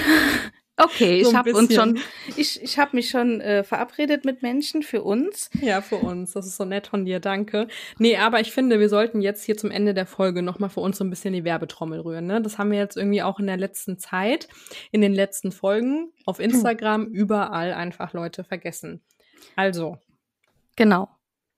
Okay, 0.80 1.24
so 1.24 1.30
ich 1.30 1.36
habe 1.36 1.52
uns 1.54 1.74
schon, 1.74 1.98
ich, 2.36 2.62
ich 2.62 2.78
habe 2.78 2.94
mich 2.94 3.10
schon 3.10 3.40
äh, 3.40 3.64
verabredet 3.64 4.24
mit 4.24 4.42
Menschen 4.42 4.84
für 4.84 5.02
uns. 5.02 5.50
Ja, 5.60 5.80
für 5.80 5.96
uns. 5.96 6.34
Das 6.34 6.46
ist 6.46 6.56
so 6.56 6.64
nett 6.64 6.86
von 6.86 7.04
dir, 7.04 7.18
danke. 7.18 7.66
Nee, 7.98 8.16
aber 8.16 8.38
ich 8.38 8.52
finde, 8.52 8.78
wir 8.78 8.88
sollten 8.88 9.20
jetzt 9.20 9.42
hier 9.42 9.56
zum 9.56 9.72
Ende 9.72 9.92
der 9.92 10.06
Folge 10.06 10.40
nochmal 10.40 10.70
für 10.70 10.78
uns 10.78 10.98
so 10.98 11.02
ein 11.02 11.10
bisschen 11.10 11.34
die 11.34 11.42
Werbetrommel 11.42 11.98
rühren. 11.98 12.26
Ne? 12.26 12.40
Das 12.40 12.58
haben 12.58 12.70
wir 12.70 12.78
jetzt 12.78 12.96
irgendwie 12.96 13.22
auch 13.22 13.40
in 13.40 13.48
der 13.48 13.56
letzten 13.56 13.98
Zeit, 13.98 14.46
in 14.92 15.00
den 15.00 15.14
letzten 15.14 15.50
Folgen, 15.50 16.12
auf 16.26 16.38
Instagram, 16.38 17.06
hm. 17.06 17.12
überall 17.12 17.72
einfach 17.72 18.12
Leute 18.12 18.44
vergessen. 18.44 19.02
Also. 19.56 19.98
Genau. 20.76 21.08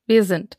Wir 0.06 0.24
sind 0.24 0.56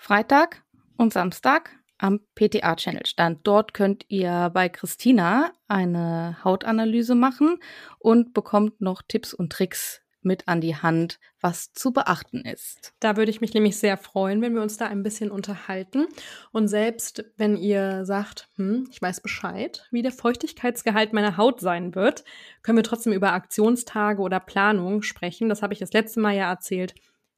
Freitag 0.00 0.64
und 1.00 1.12
Samstag 1.12 1.70
am 1.98 2.20
PTA-Channel 2.34 3.06
stand. 3.06 3.40
Dort 3.44 3.74
könnt 3.74 4.04
ihr 4.08 4.50
bei 4.52 4.68
Christina 4.68 5.50
eine 5.66 6.36
Hautanalyse 6.44 7.14
machen 7.14 7.58
und 7.98 8.32
bekommt 8.34 8.80
noch 8.80 9.02
Tipps 9.02 9.34
und 9.34 9.50
Tricks 9.50 10.02
mit 10.22 10.48
an 10.48 10.60
die 10.60 10.76
Hand, 10.76 11.18
was 11.40 11.72
zu 11.72 11.92
beachten 11.92 12.42
ist. 12.42 12.92
Da 13.00 13.16
würde 13.16 13.30
ich 13.30 13.40
mich 13.40 13.54
nämlich 13.54 13.78
sehr 13.78 13.96
freuen, 13.96 14.42
wenn 14.42 14.54
wir 14.54 14.60
uns 14.60 14.76
da 14.76 14.86
ein 14.86 15.02
bisschen 15.02 15.30
unterhalten. 15.30 16.06
Und 16.52 16.68
selbst 16.68 17.24
wenn 17.38 17.56
ihr 17.56 18.04
sagt, 18.04 18.50
hm, 18.56 18.86
ich 18.90 19.00
weiß 19.00 19.22
Bescheid, 19.22 19.88
wie 19.90 20.02
der 20.02 20.12
Feuchtigkeitsgehalt 20.12 21.14
meiner 21.14 21.38
Haut 21.38 21.60
sein 21.60 21.94
wird, 21.94 22.24
können 22.62 22.76
wir 22.76 22.82
trotzdem 22.82 23.14
über 23.14 23.32
Aktionstage 23.32 24.20
oder 24.20 24.40
Planungen 24.40 25.02
sprechen. 25.02 25.48
Das 25.48 25.62
habe 25.62 25.72
ich 25.72 25.78
das 25.78 25.94
letzte 25.94 26.20
Mal 26.20 26.36
ja 26.36 26.50
erzählt. 26.50 26.94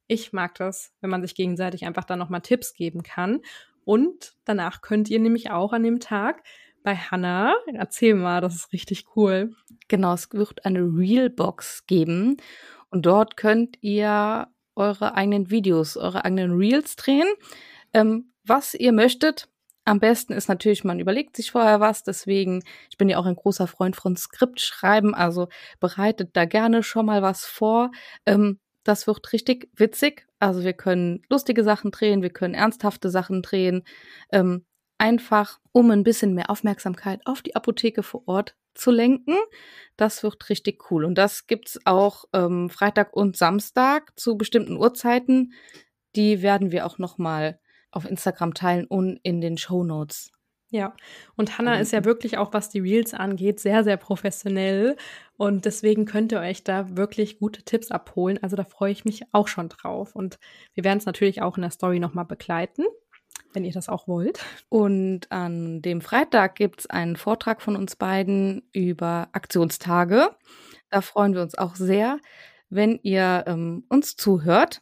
Ich 0.07 0.33
mag 0.33 0.55
das, 0.55 0.93
wenn 1.01 1.09
man 1.09 1.21
sich 1.21 1.35
gegenseitig 1.35 1.85
einfach 1.85 2.03
dann 2.03 2.19
nochmal 2.19 2.41
Tipps 2.41 2.73
geben 2.73 3.03
kann. 3.03 3.41
Und 3.85 4.33
danach 4.45 4.81
könnt 4.81 5.09
ihr 5.09 5.19
nämlich 5.19 5.51
auch 5.51 5.73
an 5.73 5.83
dem 5.83 5.99
Tag 5.99 6.43
bei 6.83 6.95
Hannah, 6.95 7.55
erzähl 7.73 8.13
mal, 8.13 8.41
das 8.41 8.55
ist 8.55 8.73
richtig 8.73 9.05
cool. 9.15 9.55
Genau, 9.87 10.13
es 10.13 10.31
wird 10.33 10.65
eine 10.65 10.81
Reel-Box 10.81 11.85
geben 11.85 12.37
und 12.89 13.05
dort 13.05 13.37
könnt 13.37 13.77
ihr 13.81 14.47
eure 14.75 15.15
eigenen 15.15 15.49
Videos, 15.49 15.97
eure 15.97 16.25
eigenen 16.25 16.57
Reels 16.57 16.95
drehen, 16.95 17.27
ähm, 17.93 18.31
was 18.43 18.73
ihr 18.73 18.91
möchtet. 18.91 19.47
Am 19.85 19.99
besten 19.99 20.33
ist 20.33 20.47
natürlich, 20.47 20.83
man 20.83 20.99
überlegt 20.99 21.35
sich 21.35 21.51
vorher 21.51 21.79
was. 21.79 22.03
Deswegen, 22.03 22.63
ich 22.89 22.97
bin 22.97 23.09
ja 23.09 23.17
auch 23.17 23.25
ein 23.25 23.35
großer 23.35 23.67
Freund 23.67 23.95
von 23.95 24.15
Skriptschreiben, 24.15 25.13
also 25.13 25.49
bereitet 25.79 26.31
da 26.33 26.45
gerne 26.45 26.83
schon 26.83 27.05
mal 27.05 27.21
was 27.21 27.45
vor. 27.45 27.91
Ähm, 28.25 28.59
das 28.83 29.07
wird 29.07 29.31
richtig 29.33 29.69
witzig. 29.75 30.27
Also 30.39 30.63
wir 30.63 30.73
können 30.73 31.21
lustige 31.29 31.63
Sachen 31.63 31.91
drehen, 31.91 32.21
wir 32.21 32.31
können 32.31 32.53
ernsthafte 32.53 33.09
Sachen 33.09 33.41
drehen. 33.41 33.83
Ähm, 34.31 34.65
einfach, 34.97 35.59
um 35.71 35.91
ein 35.91 36.03
bisschen 36.03 36.33
mehr 36.33 36.49
Aufmerksamkeit 36.49 37.21
auf 37.25 37.41
die 37.41 37.55
Apotheke 37.55 38.03
vor 38.03 38.23
Ort 38.25 38.55
zu 38.73 38.91
lenken. 38.91 39.35
Das 39.97 40.23
wird 40.23 40.49
richtig 40.49 40.91
cool. 40.91 41.05
Und 41.05 41.17
das 41.17 41.47
gibt's 41.47 41.79
auch 41.85 42.25
ähm, 42.33 42.69
Freitag 42.69 43.15
und 43.15 43.37
Samstag 43.37 44.11
zu 44.15 44.37
bestimmten 44.37 44.77
Uhrzeiten. 44.77 45.53
Die 46.15 46.41
werden 46.41 46.71
wir 46.71 46.85
auch 46.85 46.97
noch 46.97 47.17
mal 47.17 47.59
auf 47.91 48.05
Instagram 48.09 48.53
teilen 48.53 48.85
und 48.85 49.19
in 49.23 49.41
den 49.41 49.57
Show 49.57 49.83
Notes 49.83 50.31
ja, 50.73 50.95
und 51.35 51.59
Hannah 51.59 51.79
ist 51.79 51.91
ja 51.91 52.03
wirklich 52.03 52.39
auch, 52.39 52.51
was 52.51 52.67
die 52.67 52.79
Reels 52.79 53.13
angeht, 53.13 53.59
sehr, 53.59 53.83
sehr 53.83 53.95
professionell. 53.95 54.97
Und 55.37 55.65
deswegen 55.65 56.05
könnt 56.05 56.31
ihr 56.31 56.39
euch 56.39 56.63
da 56.63 56.97
wirklich 56.97 57.37
gute 57.37 57.61
Tipps 57.61 57.91
abholen. 57.91 58.39
Also 58.41 58.55
da 58.55 58.63
freue 58.63 58.91
ich 58.91 59.05
mich 59.05 59.21
auch 59.33 59.47
schon 59.47 59.69
drauf. 59.69 60.15
Und 60.15 60.39
wir 60.73 60.83
werden 60.83 60.97
es 60.97 61.05
natürlich 61.05 61.43
auch 61.43 61.57
in 61.57 61.61
der 61.61 61.69
Story 61.69 61.99
nochmal 61.99 62.25
begleiten, 62.25 62.85
wenn 63.53 63.65
ihr 63.65 63.71
das 63.71 63.87
auch 63.87 64.07
wollt. 64.07 64.43
Und 64.67 65.31
an 65.31 65.83
dem 65.83 66.01
Freitag 66.01 66.55
gibt 66.55 66.79
es 66.79 66.89
einen 66.89 67.17
Vortrag 67.17 67.61
von 67.61 67.75
uns 67.75 67.95
beiden 67.95 68.63
über 68.71 69.29
Aktionstage. 69.31 70.31
Da 70.89 71.01
freuen 71.01 71.35
wir 71.35 71.43
uns 71.43 71.55
auch 71.55 71.75
sehr, 71.75 72.17
wenn 72.69 72.99
ihr 73.03 73.43
ähm, 73.45 73.85
uns 73.89 74.15
zuhört. 74.15 74.81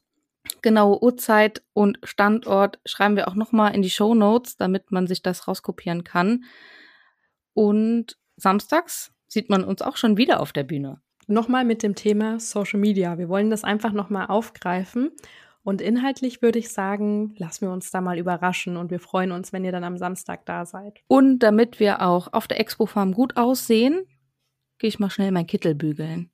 Genaue 0.62 1.02
Uhrzeit 1.02 1.64
und 1.74 2.00
Standort 2.04 2.80
schreiben 2.86 3.16
wir 3.16 3.28
auch 3.28 3.36
nochmal 3.36 3.74
in 3.74 3.82
die 3.82 3.90
Show 3.90 4.14
Notes, 4.14 4.58
damit 4.58 4.92
man 4.92 5.08
sich 5.08 5.22
das 5.22 5.48
rauskopieren 5.48 6.04
kann. 6.04 6.44
Und 7.54 8.18
samstags 8.38 9.12
sieht 9.28 9.50
man 9.50 9.64
uns 9.64 9.82
auch 9.82 9.98
schon 9.98 10.18
wieder 10.18 10.40
auf 10.40 10.54
der 10.54 10.64
Bühne. 10.64 11.02
Nochmal 11.28 11.66
mit 11.66 11.84
dem 11.84 11.96
Thema 11.96 12.40
Social 12.40 12.80
Media. 12.80 13.18
Wir 13.18 13.30
wollen 13.30 13.50
das 13.50 13.64
einfach 13.64 13.94
nochmal 13.94 14.28
aufgreifen. 14.28 15.12
Und 15.64 15.82
inhaltlich 15.82 16.42
würde 16.42 16.60
ich 16.60 16.70
sagen, 16.70 17.36
lassen 17.38 17.68
wir 17.68 17.72
uns 17.72 17.92
da 17.92 18.02
mal 18.02 18.18
überraschen 18.18 18.78
und 18.78 18.90
wir 18.90 19.00
freuen 19.00 19.32
uns, 19.32 19.54
wenn 19.54 19.64
ihr 19.64 19.72
dann 19.72 19.84
am 19.84 19.98
Samstag 19.98 20.46
da 20.46 20.66
seid. 20.66 21.02
Und 21.08 21.40
damit 21.40 21.80
wir 21.80 22.02
auch 22.02 22.34
auf 22.34 22.48
der 22.48 22.60
Expo 22.60 22.88
Farm 22.88 23.14
gut 23.14 23.38
aussehen, 23.38 24.04
gehe 24.80 24.88
ich 24.88 25.00
mal 25.00 25.12
schnell 25.12 25.32
mein 25.32 25.48
Kittel 25.48 25.76
bügeln. 25.76 26.30